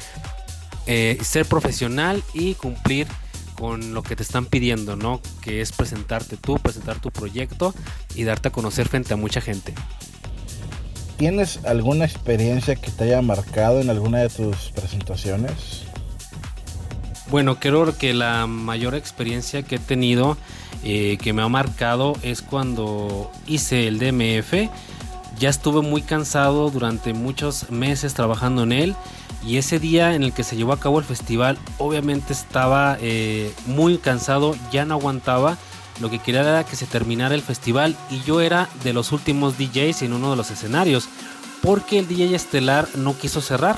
eh, 0.87 1.17
ser 1.21 1.45
profesional 1.45 2.23
y 2.33 2.55
cumplir 2.55 3.07
con 3.55 3.93
lo 3.93 4.03
que 4.03 4.15
te 4.15 4.23
están 4.23 4.45
pidiendo, 4.45 4.95
¿no? 4.95 5.21
Que 5.41 5.61
es 5.61 5.71
presentarte 5.71 6.37
tú, 6.37 6.59
presentar 6.59 6.99
tu 6.99 7.11
proyecto 7.11 7.73
y 8.13 8.23
darte 8.23 8.49
a 8.49 8.51
conocer 8.51 8.87
frente 8.87 9.13
a 9.13 9.17
mucha 9.17 9.41
gente. 9.41 9.73
¿Tienes 11.17 11.59
alguna 11.65 12.05
experiencia 12.05 12.75
que 12.75 12.91
te 12.91 13.05
haya 13.05 13.21
marcado 13.21 13.79
en 13.79 13.89
alguna 13.89 14.19
de 14.19 14.29
tus 14.29 14.71
presentaciones? 14.75 15.83
Bueno, 17.29 17.59
creo 17.59 17.97
que 17.97 18.13
la 18.13 18.45
mayor 18.47 18.95
experiencia 18.95 19.63
que 19.63 19.75
he 19.75 19.79
tenido 19.79 20.37
eh, 20.83 21.17
que 21.21 21.33
me 21.33 21.41
ha 21.41 21.47
marcado 21.47 22.15
es 22.21 22.41
cuando 22.41 23.31
hice 23.47 23.87
el 23.87 23.97
DMF. 23.97 24.69
Ya 25.39 25.49
estuve 25.49 25.81
muy 25.81 26.01
cansado 26.01 26.69
durante 26.69 27.13
muchos 27.13 27.71
meses 27.71 28.13
trabajando 28.13 28.63
en 28.63 28.71
él 28.71 28.95
y 29.43 29.57
ese 29.57 29.79
día 29.79 30.15
en 30.15 30.23
el 30.23 30.33
que 30.33 30.43
se 30.43 30.55
llevó 30.55 30.73
a 30.73 30.79
cabo 30.79 30.99
el 30.99 31.05
festival 31.05 31.57
obviamente 31.77 32.33
estaba 32.33 32.97
eh, 33.01 33.53
muy 33.65 33.97
cansado, 33.97 34.55
ya 34.71 34.85
no 34.85 34.95
aguantaba. 34.95 35.57
Lo 36.01 36.09
que 36.09 36.19
quería 36.19 36.41
era 36.41 36.65
que 36.65 36.75
se 36.75 36.87
terminara 36.87 37.35
el 37.35 37.41
festival 37.41 37.95
y 38.11 38.21
yo 38.23 38.41
era 38.41 38.67
de 38.83 38.91
los 38.91 39.13
últimos 39.13 39.57
DJs 39.57 40.01
en 40.01 40.13
uno 40.13 40.31
de 40.31 40.35
los 40.35 40.51
escenarios 40.51 41.07
porque 41.61 41.99
el 41.99 42.07
DJ 42.07 42.35
estelar 42.35 42.87
no 42.95 43.17
quiso 43.17 43.41
cerrar. 43.41 43.77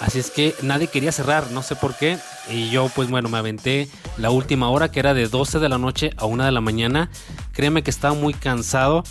Así 0.00 0.18
es 0.18 0.30
que 0.30 0.54
nadie 0.62 0.88
quería 0.88 1.10
cerrar, 1.10 1.50
no 1.50 1.62
sé 1.62 1.74
por 1.74 1.94
qué. 1.94 2.18
Y 2.50 2.70
yo 2.70 2.88
pues 2.94 3.10
bueno, 3.10 3.28
me 3.28 3.38
aventé 3.38 3.88
la 4.16 4.30
última 4.30 4.70
hora 4.70 4.90
que 4.90 5.00
era 5.00 5.14
de 5.14 5.26
12 5.26 5.58
de 5.58 5.68
la 5.68 5.78
noche 5.78 6.12
a 6.16 6.26
1 6.26 6.44
de 6.44 6.52
la 6.52 6.60
mañana. 6.60 7.10
Créeme 7.52 7.82
que 7.82 7.90
estaba 7.90 8.14
muy 8.14 8.34
cansado. 8.34 9.02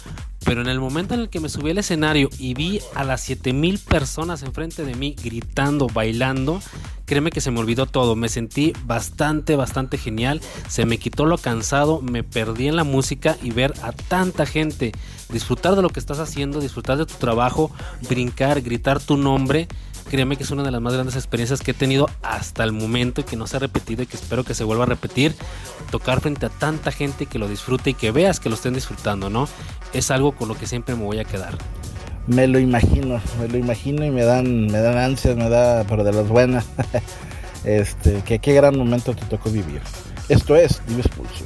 Pero 0.46 0.62
en 0.62 0.68
el 0.68 0.80
momento 0.80 1.16
en 1.16 1.22
el 1.22 1.30
que 1.30 1.40
me 1.40 1.50
subí 1.50 1.72
al 1.72 1.80
escenario 1.80 2.30
y 2.38 2.54
vi 2.54 2.80
a 2.94 3.04
las 3.04 3.22
7000 3.22 3.80
personas 3.80 4.44
enfrente 4.44 4.86
de 4.86 4.94
mí 4.94 5.16
gritando, 5.22 5.88
bailando, 5.88 6.62
créeme 7.06 7.32
que 7.32 7.42
se 7.42 7.50
me 7.50 7.60
olvidó 7.60 7.88
todo. 7.88 8.16
Me 8.16 8.30
sentí 8.30 8.72
bastante, 8.86 9.56
bastante 9.56 9.98
genial. 9.98 10.42
Se 10.70 10.86
me 10.86 11.00
quitó 11.00 11.26
lo 11.26 11.40
cansado, 11.40 12.00
me 12.02 12.24
perdí 12.24 12.68
en 12.68 12.76
la 12.76 12.84
música 12.84 13.38
y 13.42 13.50
ver 13.50 13.74
a 13.82 13.92
tanta 13.92 14.46
gente 14.46 14.92
disfrutar 15.30 15.76
de 15.76 15.82
lo 15.82 15.90
que 15.90 16.00
estás 16.00 16.20
haciendo, 16.20 16.60
disfrutar 16.60 16.98
de 16.98 17.08
tu 17.08 17.16
trabajo, 17.16 17.72
brincar, 18.08 18.62
gritar 18.62 19.00
tu 19.00 19.18
nombre. 19.18 19.68
Créeme 20.10 20.38
que 20.38 20.44
es 20.44 20.52
una 20.52 20.64
de 20.64 20.72
las 20.72 20.82
más 20.82 20.94
grandes 20.94 21.16
experiencias 21.16 21.62
que 21.62 21.72
he 21.72 21.74
tenido 21.74 22.08
hasta 22.22 22.64
el 22.64 22.72
momento 22.72 23.22
y 23.22 23.24
que 23.24 23.36
no 23.36 23.48
se 23.48 23.58
ha 23.58 23.60
repetido 23.60 24.04
y 24.04 24.06
que 24.06 24.18
espero 24.18 24.44
que 24.44 24.54
se 24.54 24.64
vuelva 24.64 24.84
a 24.84 24.88
repetir. 24.88 25.36
Tocar 25.90 26.22
frente 26.22 26.46
a 26.46 26.50
tanta 26.50 26.92
gente 26.92 27.26
que 27.26 27.40
lo 27.40 27.48
disfrute 27.48 27.92
y 27.92 27.94
que 27.96 28.12
veas 28.12 28.40
que 28.40 28.50
lo 28.50 28.56
estén 28.56 28.74
disfrutando, 28.74 29.30
¿no? 29.30 29.48
Es 29.94 30.12
algo 30.12 30.34
con 30.34 30.48
lo 30.48 30.56
que 30.56 30.68
siempre 30.68 30.96
me 30.96 31.04
voy 31.04 31.20
a 31.20 31.26
quedar. 31.26 31.58
Me 32.28 32.48
lo 32.48 32.60
imagino, 32.60 33.22
me 33.40 33.48
lo 33.48 33.58
imagino 33.58 34.06
y 34.06 34.12
me 34.12 34.24
dan, 34.24 34.68
me 34.68 34.80
dan 34.80 34.98
ansias, 34.98 35.36
me 35.36 35.50
da, 35.50 35.84
pero 35.88 36.04
de 36.04 36.14
las 36.14 36.28
buenas. 36.28 36.66
este, 37.64 38.22
que 38.22 38.40
qué 38.40 38.54
gran 38.54 38.78
momento 38.78 39.16
te 39.16 39.26
tocó 39.26 39.50
vivir. 39.50 39.82
Esto 40.30 40.56
es 40.56 40.82
Dives 40.88 41.08
Pulso. 41.08 41.46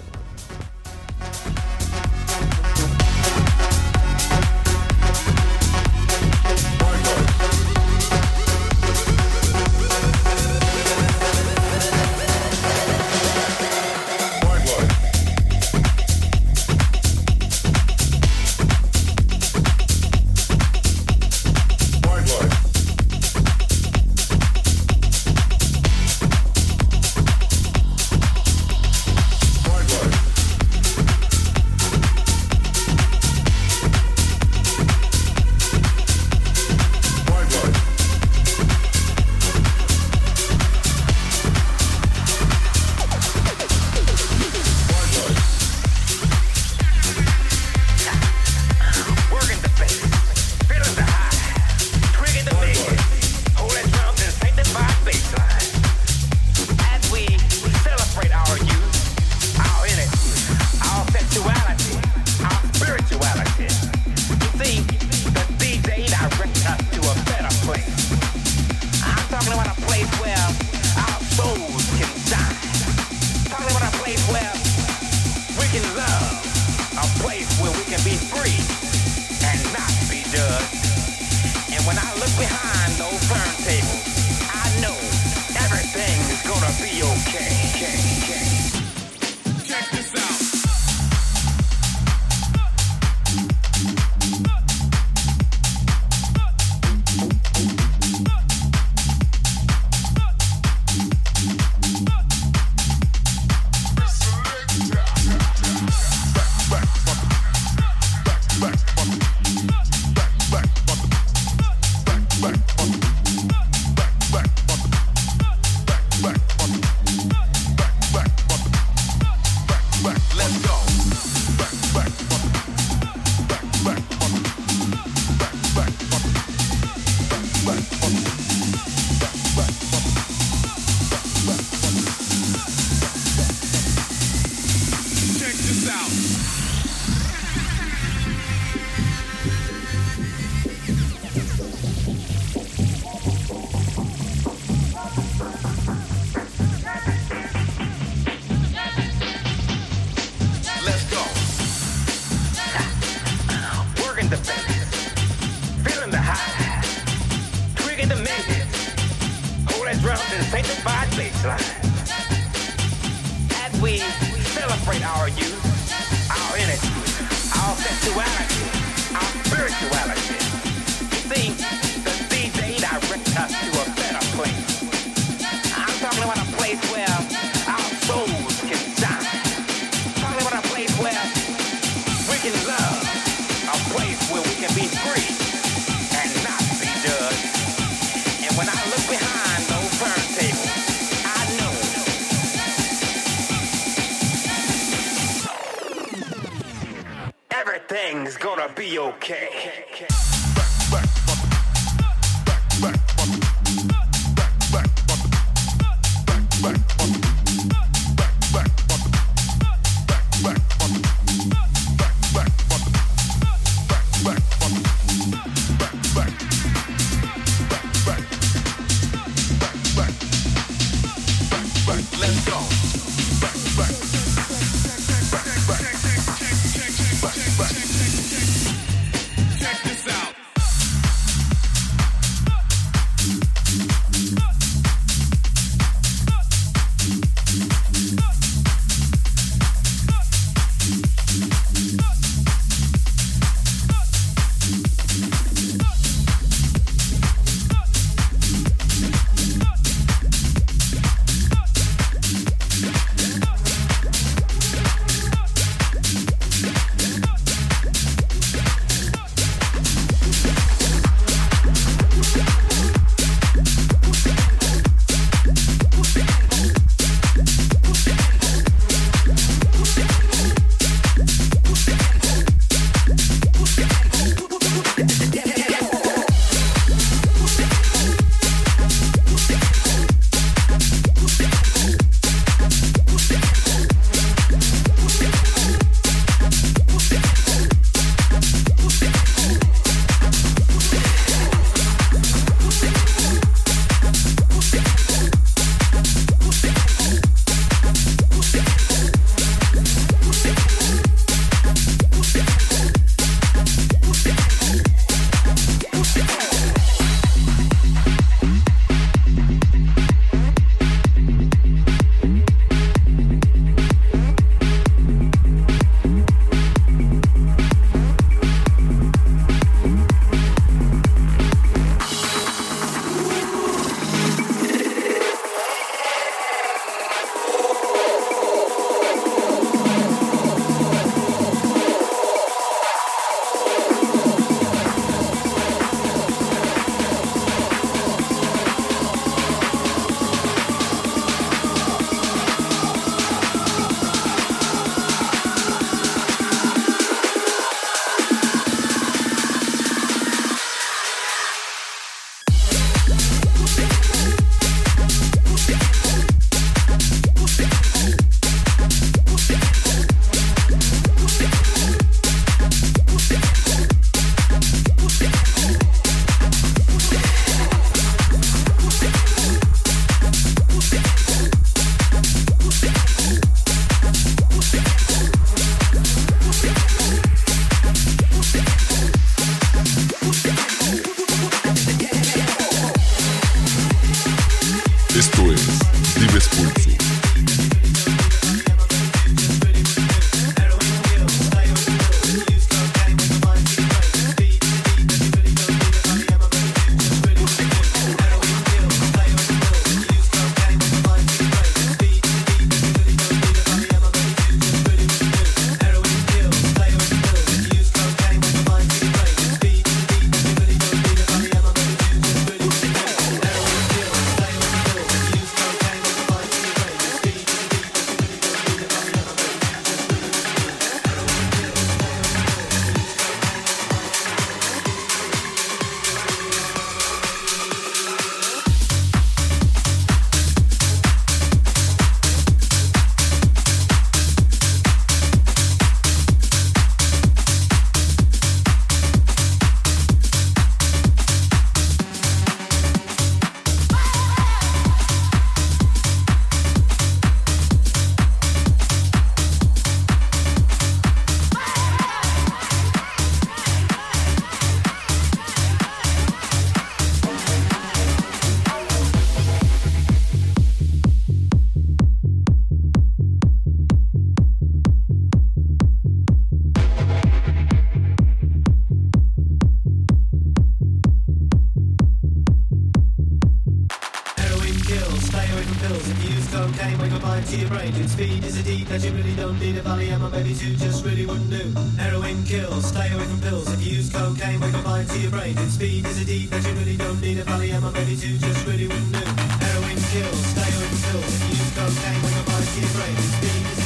Pills. 475.89 476.09
If 476.09 476.23
you 476.23 476.29
use 476.35 476.47
cocaine, 476.53 476.97
wake 476.99 477.11
up 477.11 477.23
mind 477.23 477.45
to 477.47 477.57
your 477.57 477.69
brain. 477.69 477.93
If 477.95 478.09
speed 478.09 478.43
is 478.43 478.57
a 478.59 478.63
deed 478.63 478.85
that 478.87 479.03
you 479.03 479.11
really 479.11 479.35
don't 479.35 479.59
need 479.59 479.77
a 479.77 479.81
Valium 479.81 480.21
or 480.21 480.29
maybe 480.29 480.53
two 480.53 480.75
just 480.75 481.03
really 481.03 481.25
wouldn't 481.25 481.49
do. 481.49 481.65
Heroin 481.97 482.43
kills, 482.45 482.85
stay 482.85 483.11
away 483.11 483.25
from 483.25 483.41
pills. 483.41 483.71
If 483.73 483.81
you 483.85 483.97
use 483.97 484.09
cocaine, 484.11 484.59
wake 484.61 484.73
up 484.73 484.85
mind 484.85 485.09
to 485.09 485.19
your 485.19 485.31
brain. 485.31 485.57
If 485.57 485.71
speed 485.71 486.05
is 486.05 486.21
a 486.21 486.25
deed 486.25 486.49
that 486.49 486.63
you 486.65 486.73
really 486.73 486.97
don't 486.97 487.19
need 487.21 487.39
a 487.39 487.43
Valium 487.43 487.83
or 487.83 487.91
maybe 487.91 488.15
two 488.15 488.37
just 488.37 488.65
really 488.67 488.87
wouldn't 488.87 489.13
do. 489.13 489.25
Heroin 489.65 489.99
kills, 490.13 490.41
stay 490.53 490.69
away 490.69 490.89
from 490.93 491.01
pills. 491.09 491.33
If 491.35 491.41
you 491.43 491.57
use 491.57 491.71
cocaine, 491.75 492.21
wake 492.23 492.37
up 492.37 492.47
mind 492.47 492.67
to 492.69 492.79
your 492.79 492.93
brain. 492.93 493.15
If 493.17 493.29
speed 493.37 493.65
is 493.73 493.78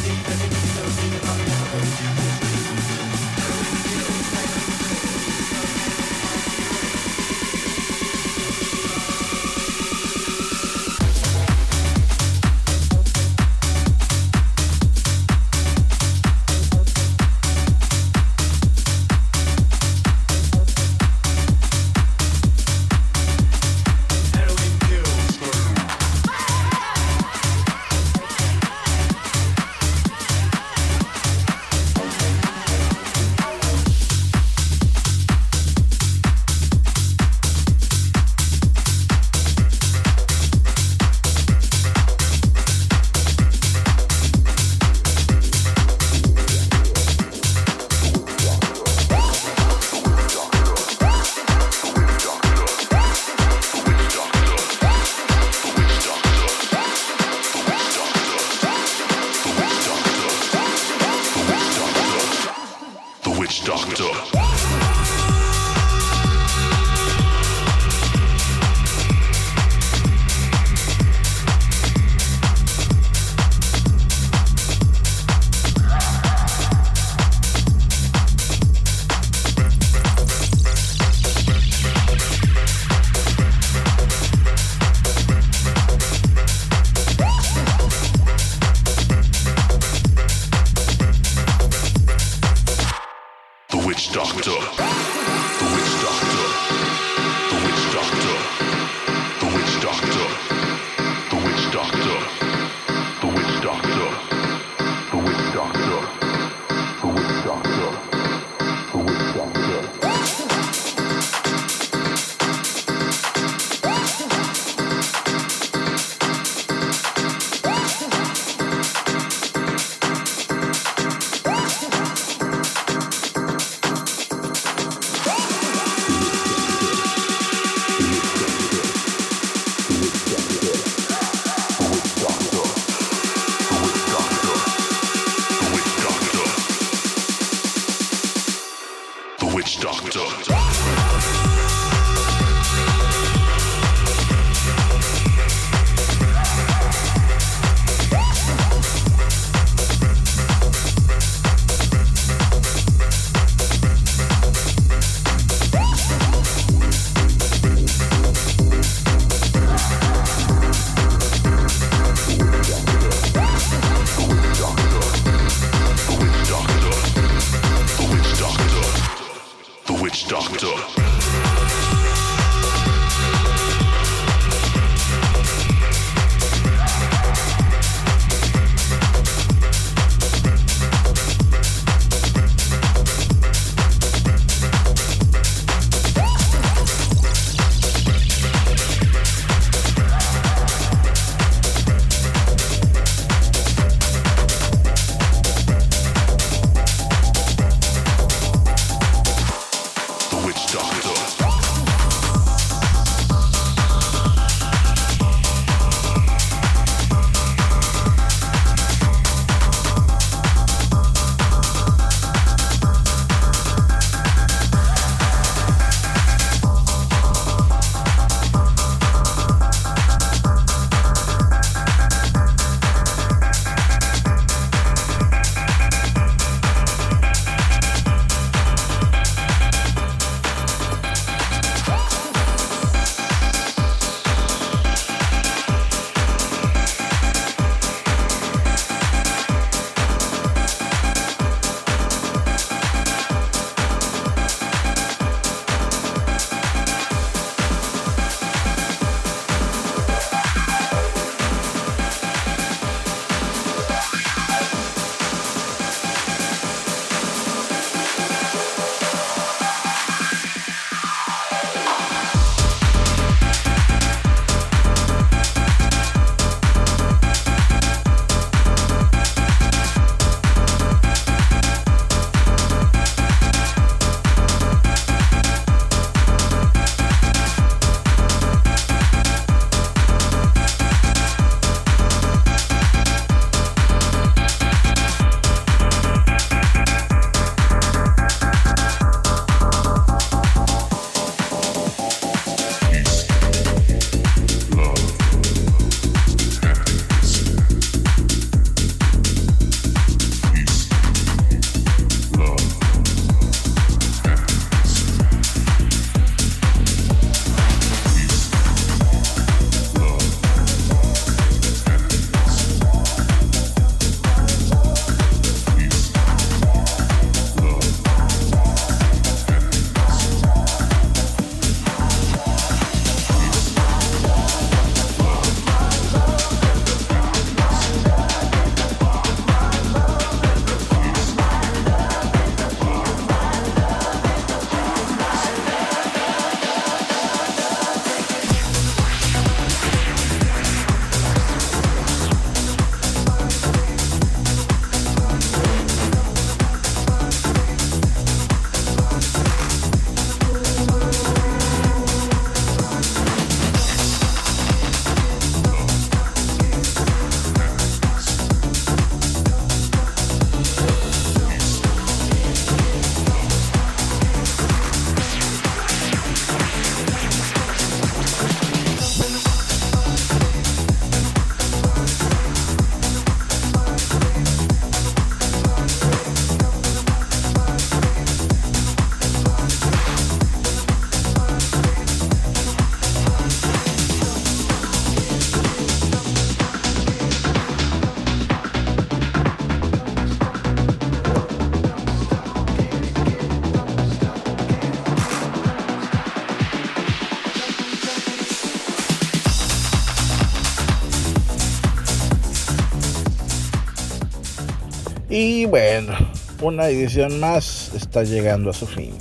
Y 405.35 405.65
bueno, 405.65 406.13
una 406.61 406.89
edición 406.89 407.39
más 407.39 407.89
está 407.95 408.21
llegando 408.21 408.69
a 408.69 408.73
su 408.73 408.85
fin. 408.85 409.15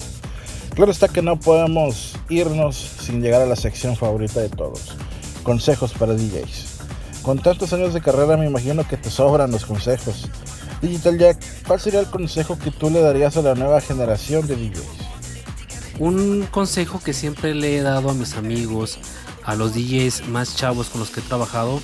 Claro 0.75 0.93
está 0.93 1.09
que 1.09 1.23
no 1.23 1.41
podemos 1.41 2.19
irnos 2.29 2.77
sin 2.77 3.23
llegar 3.23 3.41
a 3.41 3.47
la 3.47 3.57
sección 3.57 3.97
favorita 3.97 4.41
de 4.41 4.51
todos. 4.51 4.95
Consejos 5.43 5.95
para 5.95 6.13
DJs. 6.13 6.81
Con 7.23 7.39
tantos 7.39 7.73
años 7.73 7.95
de 7.95 8.03
carrera 8.03 8.37
me 8.37 8.45
imagino 8.45 8.87
que 8.87 8.99
te 8.99 9.09
sobran 9.09 9.53
los 9.53 9.65
consejos. 9.65 10.29
Digital 10.83 11.19
Jack, 11.19 11.39
¿cuál 11.67 11.81
sería 11.81 12.01
el 12.01 12.11
consejo 12.11 12.59
que 12.59 12.71
tú 12.71 12.91
le 12.91 13.01
darías 13.01 13.39
a 13.39 13.43
la 13.43 13.55
nueva 13.55 13.81
generación 13.81 14.47
de 14.47 14.57
DJs? 14.57 15.99
Un 15.99 16.47
consejo 16.51 17.01
que 17.03 17.15
siempre 17.15 17.55
le 17.55 17.79
he 17.79 17.81
dado 17.81 18.11
a 18.11 18.15
mis 18.15 18.35
amigos, 18.35 18.99
a 19.45 19.55
los 19.55 19.73
DJs 19.73 20.29
más 20.29 20.57
chavos 20.57 20.91
con 20.91 21.01
los 21.01 21.09
que 21.09 21.21
he 21.21 21.23
trabajado, 21.23 21.81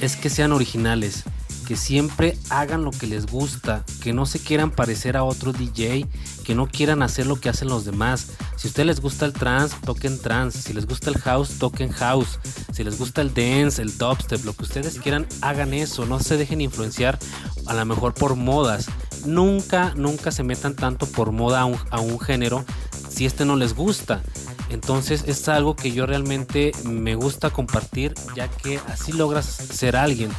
es 0.00 0.14
que 0.14 0.30
sean 0.30 0.52
originales, 0.52 1.24
que 1.72 1.78
siempre 1.78 2.36
hagan 2.50 2.84
lo 2.84 2.90
que 2.90 3.06
les 3.06 3.24
gusta, 3.24 3.82
que 4.02 4.12
no 4.12 4.26
se 4.26 4.38
quieran 4.38 4.70
parecer 4.70 5.16
a 5.16 5.24
otro 5.24 5.54
DJ, 5.54 6.06
que 6.44 6.54
no 6.54 6.66
quieran 6.66 7.02
hacer 7.02 7.26
lo 7.26 7.40
que 7.40 7.48
hacen 7.48 7.68
los 7.68 7.86
demás. 7.86 8.32
Si 8.58 8.68
a 8.68 8.68
ustedes 8.68 8.86
les 8.86 9.00
gusta 9.00 9.24
el 9.24 9.32
trance, 9.32 9.74
toquen 9.82 10.20
trance. 10.20 10.60
Si 10.60 10.74
les 10.74 10.84
gusta 10.86 11.08
el 11.08 11.16
house, 11.16 11.56
toquen 11.58 11.90
house. 11.90 12.38
Si 12.74 12.84
les 12.84 12.98
gusta 12.98 13.22
el 13.22 13.32
dance, 13.32 13.80
el 13.80 13.96
dubstep, 13.96 14.44
lo 14.44 14.52
que 14.52 14.64
ustedes 14.64 14.98
quieran, 14.98 15.26
hagan 15.40 15.72
eso. 15.72 16.04
No 16.04 16.20
se 16.20 16.36
dejen 16.36 16.60
influenciar 16.60 17.18
a 17.64 17.72
lo 17.72 17.86
mejor 17.86 18.12
por 18.12 18.36
modas. 18.36 18.90
Nunca, 19.24 19.94
nunca 19.96 20.30
se 20.30 20.42
metan 20.42 20.76
tanto 20.76 21.06
por 21.06 21.32
moda 21.32 21.62
a 21.62 21.64
un, 21.64 21.78
a 21.88 22.00
un 22.00 22.20
género 22.20 22.66
si 23.08 23.24
este 23.24 23.46
no 23.46 23.56
les 23.56 23.74
gusta. 23.74 24.20
Entonces 24.68 25.24
es 25.26 25.48
algo 25.48 25.74
que 25.74 25.90
yo 25.90 26.04
realmente 26.04 26.72
me 26.84 27.14
gusta 27.14 27.48
compartir 27.48 28.12
ya 28.36 28.48
que 28.48 28.78
así 28.88 29.12
logras 29.12 29.46
ser 29.46 29.96
alguien. 29.96 30.30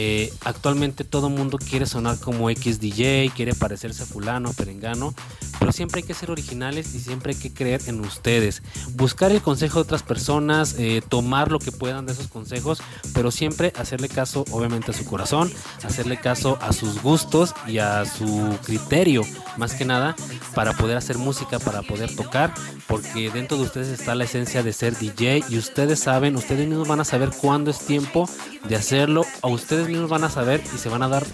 Eh, 0.00 0.32
actualmente 0.44 1.02
todo 1.02 1.28
mundo 1.28 1.58
quiere 1.58 1.84
sonar 1.84 2.20
como 2.20 2.48
X 2.50 2.78
DJ, 2.78 3.32
quiere 3.34 3.52
parecerse 3.52 4.04
a 4.04 4.06
fulano, 4.06 4.52
perengano, 4.52 5.12
pero 5.58 5.72
siempre 5.72 6.02
hay 6.02 6.06
que 6.06 6.14
ser 6.14 6.30
originales 6.30 6.94
y 6.94 7.00
siempre 7.00 7.32
hay 7.32 7.38
que 7.40 7.52
creer 7.52 7.80
en 7.88 7.98
ustedes. 7.98 8.62
Buscar 8.92 9.32
el 9.32 9.42
consejo 9.42 9.80
de 9.80 9.82
otras 9.82 10.04
personas, 10.04 10.76
eh, 10.78 11.02
tomar 11.08 11.50
lo 11.50 11.58
que 11.58 11.72
puedan 11.72 12.06
de 12.06 12.12
esos 12.12 12.28
consejos, 12.28 12.80
pero 13.12 13.32
siempre 13.32 13.72
hacerle 13.76 14.08
caso 14.08 14.44
obviamente 14.52 14.92
a 14.92 14.94
su 14.94 15.04
corazón, 15.04 15.52
hacerle 15.82 16.16
caso 16.20 16.58
a 16.60 16.72
sus 16.72 17.02
gustos 17.02 17.52
y 17.66 17.78
a 17.78 18.04
su 18.04 18.56
criterio, 18.64 19.22
más 19.56 19.74
que 19.74 19.84
nada, 19.84 20.14
para 20.54 20.74
poder 20.74 20.96
hacer 20.96 21.18
música, 21.18 21.58
para 21.58 21.82
poder 21.82 22.14
tocar, 22.14 22.54
porque 22.86 23.32
dentro 23.32 23.56
de 23.56 23.64
ustedes 23.64 23.88
está 23.88 24.14
la 24.14 24.24
esencia 24.24 24.62
de 24.62 24.72
ser 24.72 24.96
DJ 24.96 25.42
y 25.48 25.58
ustedes 25.58 25.98
saben, 25.98 26.36
ustedes 26.36 26.68
mismos 26.68 26.86
van 26.86 27.00
a 27.00 27.04
saber 27.04 27.30
cuándo 27.30 27.72
es 27.72 27.80
tiempo 27.80 28.28
de 28.68 28.76
hacerlo, 28.76 29.24
a 29.42 29.48
ustedes 29.48 29.87
mismos 29.88 30.10
van 30.10 30.24
a 30.24 30.30
saber 30.30 30.62
y 30.74 30.78
se 30.78 30.88
van 30.88 31.02
a 31.02 31.08
dar 31.08 31.24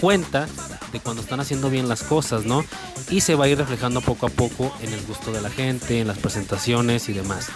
cuenta 0.00 0.48
de 0.92 1.00
cuando 1.00 1.22
están 1.22 1.40
haciendo 1.40 1.70
bien 1.70 1.88
las 1.88 2.02
cosas, 2.02 2.44
¿no? 2.44 2.64
Y 3.10 3.20
se 3.20 3.34
va 3.34 3.44
a 3.44 3.48
ir 3.48 3.58
reflejando 3.58 4.00
poco 4.00 4.26
a 4.26 4.30
poco 4.30 4.72
en 4.82 4.92
el 4.92 5.04
gusto 5.06 5.32
de 5.32 5.40
la 5.40 5.50
gente, 5.50 6.00
en 6.00 6.08
las 6.08 6.18
presentaciones 6.18 7.08
y 7.08 7.12
demás. 7.12 7.48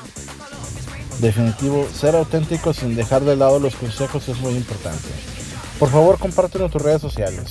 Definitivo, 1.20 1.88
ser 1.92 2.16
auténtico 2.16 2.72
sin 2.72 2.94
dejar 2.96 3.22
de 3.22 3.36
lado 3.36 3.60
los 3.60 3.76
consejos 3.76 4.28
es 4.28 4.38
muy 4.40 4.54
importante. 4.54 5.08
Por 5.78 5.90
favor, 5.90 6.18
compártelo 6.18 6.66
en 6.66 6.70
tus 6.70 6.82
redes 6.82 7.00
sociales. 7.00 7.48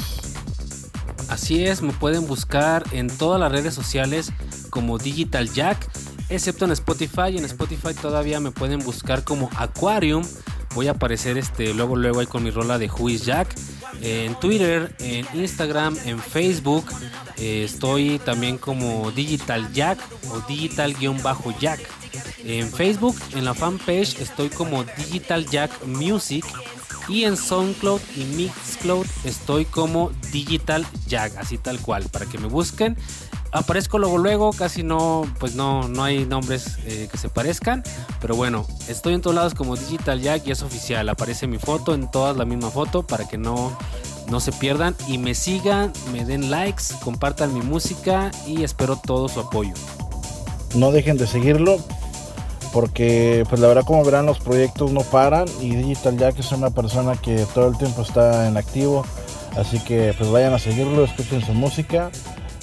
Así 1.30 1.66
es, 1.66 1.82
me 1.82 1.94
pueden 1.94 2.28
buscar 2.28 2.84
en 2.92 3.08
todas 3.08 3.40
las 3.40 3.52
redes 3.52 3.74
sociales 3.74 4.32
como 4.70 4.98
Digital 4.98 5.52
Jack, 5.52 5.90
excepto 6.30 6.66
en 6.66 6.72
Spotify. 6.72 7.38
En 7.38 7.46
Spotify 7.46 7.94
todavía 7.94 8.40
me 8.40 8.52
pueden 8.52 8.80
buscar 8.80 9.24
como 9.24 9.50
Aquarium. 9.56 10.24
Voy 10.76 10.88
a 10.88 10.92
aparecer 10.92 11.38
este 11.38 11.74
luego 11.74 11.96
luego 11.96 12.20
ahí 12.20 12.26
con 12.26 12.44
mi 12.44 12.50
rola 12.52 12.78
de 12.78 12.90
Who 12.90 13.10
Jack. 13.10 13.54
En 14.02 14.36
Twitter, 14.40 14.96
en 15.00 15.26
Instagram, 15.34 15.98
en 16.06 16.20
Facebook. 16.20 16.86
eh, 17.38 17.64
estoy 17.64 18.20
también 18.20 18.58
como 18.58 19.12
Digital 19.12 19.72
Jack 19.74 20.00
o 20.30 20.40
Digital-Jack. 20.48 21.80
En 22.44 22.70
Facebook, 22.72 23.16
en 23.34 23.46
la 23.46 23.54
fanpage, 23.54 24.20
estoy 24.20 24.50
como 24.50 24.84
Digital 24.84 25.46
Jack 25.46 25.86
Music. 25.86 26.46
Y 27.08 27.24
en 27.24 27.38
SoundCloud 27.38 28.02
y 28.16 28.24
Mixcloud 28.24 29.06
estoy 29.26 29.66
como 29.66 30.12
Digital 30.32 30.86
Jack, 31.06 31.34
así 31.38 31.58
tal 31.58 31.80
cual, 31.80 32.04
para 32.10 32.26
que 32.26 32.38
me 32.38 32.48
busquen. 32.48 32.98
Aparezco 33.54 34.00
luego 34.00 34.18
luego, 34.18 34.52
casi 34.52 34.82
no, 34.82 35.32
pues 35.40 35.54
no, 35.54 35.88
no 35.88 36.04
hay 36.04 36.26
nombres 36.26 36.80
eh, 36.88 37.08
que 37.12 37.20
se 37.20 37.30
parezcan. 37.30 37.84
Pero 38.20 38.36
bueno, 38.36 38.66
estoy 38.88 39.14
en 39.14 39.22
todos 39.22 39.36
lados 39.36 39.54
como 39.54 39.76
Digital 39.76 40.22
Jack 40.22 40.48
y 40.48 40.52
es 40.52 40.64
oficial. 40.64 41.08
Aparece 41.08 41.46
mi 41.46 41.60
foto 41.60 41.94
en 41.94 42.10
todas 42.10 42.36
la 42.36 42.46
misma 42.46 42.72
foto 42.72 43.04
para 43.04 43.28
que 43.28 43.38
no, 43.38 43.78
no 44.28 44.40
se 44.40 44.52
pierdan. 44.54 44.96
Y 45.08 45.20
me 45.20 45.36
sigan, 45.36 45.94
me 46.12 46.26
den 46.26 46.50
likes, 46.50 46.86
compartan 47.04 47.54
mi 47.54 47.62
música 47.62 48.32
y 48.48 48.64
espero 48.64 48.96
todo 48.96 49.30
su 49.30 49.42
apoyo. 49.42 49.74
No 50.74 50.92
dejen 50.92 51.18
de 51.18 51.28
seguirlo 51.28 51.78
porque 52.74 53.46
pues 53.50 53.62
la 53.62 53.68
verdad 53.68 53.86
como 53.86 54.04
verán 54.04 54.26
los 54.26 54.40
proyectos 54.40 54.92
no 54.92 55.02
paran 55.02 55.46
y 55.62 55.76
Digital 55.76 56.18
Jack 56.18 56.40
es 56.40 56.52
una 56.52 56.72
persona 56.72 57.16
que 57.18 57.46
todo 57.54 57.68
el 57.68 57.78
tiempo 57.78 58.02
está 58.02 58.48
en 58.48 58.58
activo. 58.58 59.06
Así 59.56 59.80
que 59.82 60.16
pues 60.18 60.32
vayan 60.32 60.56
a 60.56 60.58
seguirlo, 60.58 61.04
escuchen 61.04 61.46
su 61.46 61.54
música 61.54 62.10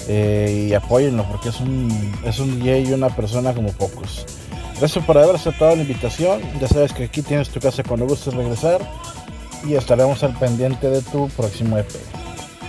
eh, 0.07 0.67
y 0.69 0.73
apóyenlo 0.73 1.25
porque 1.25 1.49
es 1.49 1.59
un, 1.59 2.13
es 2.25 2.39
un 2.39 2.59
DJ 2.59 2.81
y 2.81 2.93
una 2.93 3.09
persona 3.09 3.53
como 3.53 3.71
pocos. 3.73 4.25
Gracias 4.79 5.05
por 5.05 5.17
haber 5.17 5.35
aceptado 5.35 5.75
la 5.75 5.81
invitación. 5.83 6.41
Ya 6.59 6.67
sabes 6.67 6.91
que 6.93 7.03
aquí 7.03 7.21
tienes 7.21 7.49
tu 7.49 7.59
casa 7.59 7.83
cuando 7.83 8.07
gustes 8.07 8.33
regresar 8.33 8.81
y 9.63 9.75
estaremos 9.75 10.23
al 10.23 10.33
pendiente 10.37 10.89
de 10.89 11.01
tu 11.01 11.29
próximo 11.29 11.77
EP. 11.77 12.20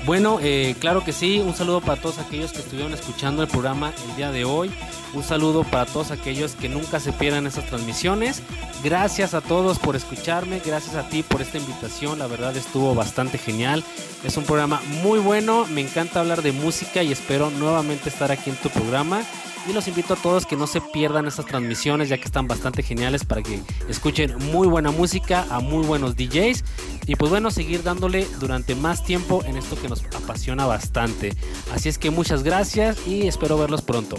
Bueno, 0.04 0.40
eh, 0.42 0.74
claro 0.80 1.04
que 1.04 1.12
sí. 1.12 1.38
Un 1.38 1.54
saludo 1.54 1.80
para 1.80 2.00
todos 2.00 2.18
aquellos 2.18 2.52
que 2.52 2.58
estuvieron 2.58 2.92
escuchando 2.92 3.42
el 3.42 3.48
programa 3.48 3.92
el 4.08 4.16
día 4.16 4.32
de 4.32 4.44
hoy. 4.44 4.72
Un 5.14 5.22
saludo 5.22 5.62
para 5.62 5.86
todos 5.86 6.10
aquellos 6.10 6.54
que 6.54 6.68
nunca 6.68 6.98
se 6.98 7.12
pierdan 7.12 7.46
esas 7.46 7.66
transmisiones. 7.66 8.42
Gracias 8.82 9.32
a 9.34 9.40
todos 9.40 9.78
por 9.78 9.94
escucharme. 9.94 10.60
Gracias 10.64 10.96
a 10.96 11.08
ti 11.08 11.22
por 11.22 11.40
esta 11.40 11.58
invitación. 11.58 12.18
La 12.18 12.26
verdad 12.26 12.56
estuvo 12.56 12.94
bastante 12.96 13.38
genial. 13.38 13.84
Es 14.24 14.36
un 14.36 14.44
programa 14.44 14.82
muy 15.02 15.20
bueno. 15.20 15.66
Me 15.66 15.82
encanta 15.82 16.18
hablar 16.18 16.42
de 16.42 16.50
música 16.50 17.02
y 17.04 17.12
espero 17.12 17.50
nuevamente 17.50 18.08
estar 18.08 18.32
aquí 18.32 18.50
en 18.50 18.56
tu 18.56 18.70
programa. 18.70 19.22
Y 19.68 19.72
los 19.72 19.86
invito 19.86 20.14
a 20.14 20.16
todos 20.16 20.44
que 20.44 20.56
no 20.56 20.66
se 20.66 20.80
pierdan 20.80 21.26
estas 21.26 21.46
transmisiones 21.46 22.08
ya 22.08 22.18
que 22.18 22.24
están 22.24 22.48
bastante 22.48 22.82
geniales 22.82 23.24
para 23.24 23.42
que 23.42 23.60
escuchen 23.88 24.36
muy 24.50 24.66
buena 24.66 24.90
música 24.90 25.46
a 25.50 25.60
muy 25.60 25.86
buenos 25.86 26.16
DJs. 26.16 26.64
Y 27.06 27.14
pues 27.14 27.30
bueno, 27.30 27.50
seguir 27.50 27.82
dándole 27.84 28.26
durante 28.40 28.74
más 28.74 29.04
tiempo 29.04 29.42
en 29.44 29.56
esto 29.56 29.76
que 29.80 29.88
nos 29.88 30.04
apasiona 30.04 30.66
bastante. 30.66 31.32
Así 31.72 31.88
es 31.88 31.98
que 31.98 32.10
muchas 32.10 32.42
gracias 32.42 33.06
y 33.06 33.28
espero 33.28 33.56
verlos 33.56 33.82
pronto. 33.82 34.16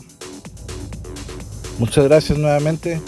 Muchas 1.77 2.05
gracias 2.05 2.37
nuevamente. 2.37 3.01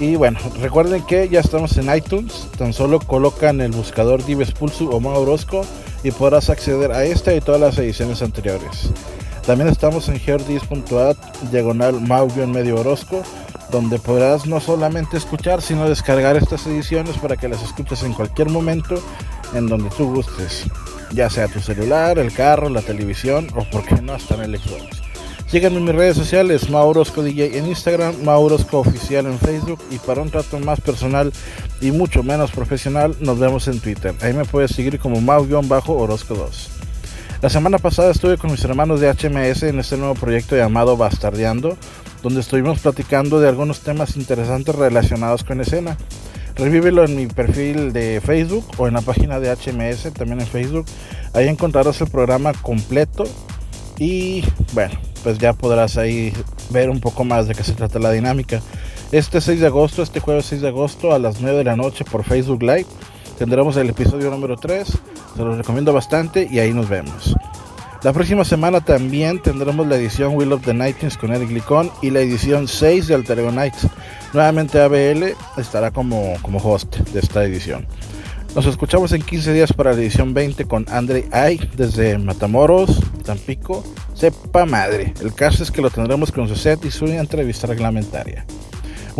Y 0.00 0.16
bueno, 0.16 0.38
recuerden 0.60 1.02
que 1.04 1.28
ya 1.28 1.40
estamos 1.40 1.76
en 1.78 1.94
iTunes. 1.94 2.46
Tan 2.58 2.74
solo 2.74 3.00
colocan 3.00 3.60
el 3.62 3.72
buscador 3.72 4.24
Dives 4.24 4.52
Pulso 4.52 4.84
o 4.90 5.00
Mau 5.00 5.20
Orozco 5.20 5.62
y 6.02 6.10
podrás 6.10 6.50
acceder 6.50 6.92
a 6.92 7.04
esta 7.04 7.34
y 7.34 7.40
todas 7.40 7.60
las 7.60 7.78
ediciones 7.78 8.20
anteriores. 8.22 8.90
También 9.46 9.68
estamos 9.68 10.08
en 10.08 10.20
herdis.at 10.24 11.16
diagonal 11.50 12.00
Mau-medio 12.00 12.80
Orozco, 12.80 13.22
donde 13.70 13.98
podrás 13.98 14.46
no 14.46 14.60
solamente 14.60 15.16
escuchar, 15.16 15.62
sino 15.62 15.88
descargar 15.88 16.36
estas 16.36 16.66
ediciones 16.66 17.16
para 17.18 17.36
que 17.36 17.48
las 17.48 17.62
escuches 17.62 18.02
en 18.02 18.12
cualquier 18.12 18.50
momento 18.50 19.02
en 19.54 19.66
donde 19.66 19.90
tú 19.90 20.12
gustes, 20.12 20.64
ya 21.12 21.30
sea 21.30 21.48
tu 21.48 21.60
celular, 21.60 22.18
el 22.18 22.32
carro, 22.32 22.68
la 22.68 22.82
televisión 22.82 23.48
o 23.56 23.64
por 23.70 23.84
qué 23.84 24.00
no 24.02 24.12
hasta 24.12 24.34
en 24.34 24.42
el 24.42 24.58
Xbox. 24.58 25.02
Síganme 25.46 25.78
en 25.78 25.84
mis 25.84 25.94
redes 25.96 26.16
sociales, 26.16 26.70
Maurosco 26.70 27.24
DJ 27.24 27.58
en 27.58 27.66
Instagram, 27.66 28.22
Maurosco 28.22 28.78
Oficial 28.78 29.26
en 29.26 29.38
Facebook 29.38 29.80
y 29.90 29.98
para 29.98 30.22
un 30.22 30.30
trato 30.30 30.60
más 30.60 30.80
personal 30.80 31.32
y 31.80 31.90
mucho 31.90 32.22
menos 32.22 32.52
profesional, 32.52 33.16
nos 33.18 33.38
vemos 33.40 33.66
en 33.66 33.80
Twitter. 33.80 34.14
Ahí 34.20 34.32
me 34.32 34.44
puedes 34.44 34.70
seguir 34.70 35.00
como 35.00 35.20
Mau-Orozco 35.20 36.34
2. 36.34 36.79
La 37.42 37.48
semana 37.48 37.78
pasada 37.78 38.10
estuve 38.10 38.36
con 38.36 38.50
mis 38.50 38.62
hermanos 38.64 39.00
de 39.00 39.08
HMS 39.08 39.62
en 39.62 39.78
este 39.78 39.96
nuevo 39.96 40.14
proyecto 40.14 40.56
llamado 40.56 40.98
Bastardeando, 40.98 41.78
donde 42.22 42.40
estuvimos 42.42 42.80
platicando 42.80 43.40
de 43.40 43.48
algunos 43.48 43.80
temas 43.80 44.18
interesantes 44.18 44.74
relacionados 44.74 45.42
con 45.42 45.58
escena. 45.62 45.96
Revívelo 46.54 47.02
en 47.02 47.16
mi 47.16 47.28
perfil 47.28 47.94
de 47.94 48.20
Facebook 48.22 48.66
o 48.76 48.88
en 48.88 48.92
la 48.92 49.00
página 49.00 49.40
de 49.40 49.48
HMS, 49.48 50.12
también 50.12 50.40
en 50.40 50.46
Facebook. 50.46 50.84
Ahí 51.32 51.48
encontrarás 51.48 51.98
el 52.02 52.08
programa 52.08 52.52
completo 52.52 53.24
y 53.98 54.44
bueno, 54.74 55.00
pues 55.22 55.38
ya 55.38 55.54
podrás 55.54 55.96
ahí 55.96 56.34
ver 56.68 56.90
un 56.90 57.00
poco 57.00 57.24
más 57.24 57.48
de 57.48 57.54
qué 57.54 57.64
se 57.64 57.72
trata 57.72 57.98
la 57.98 58.12
dinámica. 58.12 58.60
Este 59.12 59.40
6 59.40 59.60
de 59.60 59.66
agosto, 59.66 60.02
este 60.02 60.20
jueves 60.20 60.44
6 60.44 60.60
de 60.60 60.68
agosto 60.68 61.14
a 61.14 61.18
las 61.18 61.40
9 61.40 61.56
de 61.56 61.64
la 61.64 61.76
noche 61.76 62.04
por 62.04 62.22
Facebook 62.22 62.62
Live 62.62 62.86
tendremos 63.40 63.74
el 63.78 63.88
episodio 63.88 64.30
número 64.30 64.58
3. 64.58 64.86
Se 64.86 65.42
los 65.42 65.56
recomiendo 65.56 65.94
bastante 65.94 66.46
y 66.50 66.58
ahí 66.58 66.74
nos 66.74 66.90
vemos. 66.90 67.34
La 68.02 68.12
próxima 68.12 68.44
semana 68.44 68.82
también 68.82 69.40
tendremos 69.40 69.86
la 69.86 69.96
edición 69.96 70.36
Will 70.36 70.52
of 70.52 70.62
the 70.62 70.74
Nightings 70.74 71.16
con 71.16 71.32
Eric 71.32 71.50
Licón 71.50 71.90
y 72.02 72.10
la 72.10 72.20
edición 72.20 72.68
6 72.68 73.08
de 73.08 73.14
Alter 73.14 73.38
Ego 73.38 73.50
Nights. 73.50 73.88
Nuevamente 74.34 74.78
ABL 74.78 75.34
estará 75.56 75.90
como, 75.90 76.34
como 76.42 76.58
host 76.58 76.98
de 76.98 77.20
esta 77.20 77.42
edición. 77.42 77.86
Nos 78.54 78.66
escuchamos 78.66 79.12
en 79.12 79.22
15 79.22 79.54
días 79.54 79.72
para 79.72 79.94
la 79.94 80.00
edición 80.00 80.34
20 80.34 80.66
con 80.66 80.84
Andre 80.90 81.26
Ay 81.32 81.66
desde 81.78 82.18
Matamoros, 82.18 83.00
Tampico. 83.24 83.82
Sepa 84.12 84.66
madre. 84.66 85.14
El 85.22 85.32
caso 85.32 85.62
es 85.62 85.70
que 85.70 85.80
lo 85.80 85.88
tendremos 85.88 86.30
con 86.30 86.46
su 86.46 86.56
set 86.56 86.84
y 86.84 86.90
su 86.90 87.06
entrevista 87.06 87.66
reglamentaria. 87.66 88.44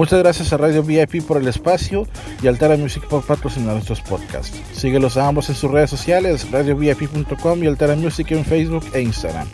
Muchas 0.01 0.21
gracias 0.21 0.51
a 0.51 0.57
Radio 0.57 0.83
VIP 0.83 1.23
por 1.27 1.37
el 1.37 1.47
espacio 1.47 2.07
y 2.43 2.47
Altera 2.47 2.75
Music 2.79 3.07
por 3.07 3.23
patrocinar 3.23 3.77
estos 3.77 4.01
podcasts. 4.01 4.59
Síguelos 4.73 5.19
a 5.19 5.29
ambos 5.29 5.51
en 5.51 5.55
sus 5.55 5.71
redes 5.71 5.91
sociales, 5.91 6.51
radiovip.com 6.51 7.63
y 7.63 7.67
Altera 7.67 7.97
Music 7.97 8.31
en 8.31 8.43
Facebook 8.43 8.83
e 8.95 9.03
Instagram. 9.03 9.47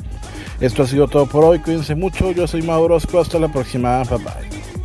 Esto 0.61 0.85
ha 0.85 0.87
sido 0.87 1.09
todo 1.09 1.27
por 1.27 1.43
hoy, 1.43 1.59
cuídense 1.59 1.97
mucho, 1.97 2.31
yo 2.31 2.47
soy 2.47 2.63
Mauro 2.63 2.95
Orozco, 2.95 3.19
hasta 3.19 3.41
la 3.41 3.49
próxima, 3.49 4.05
bye 4.05 4.19
bye. 4.19 4.76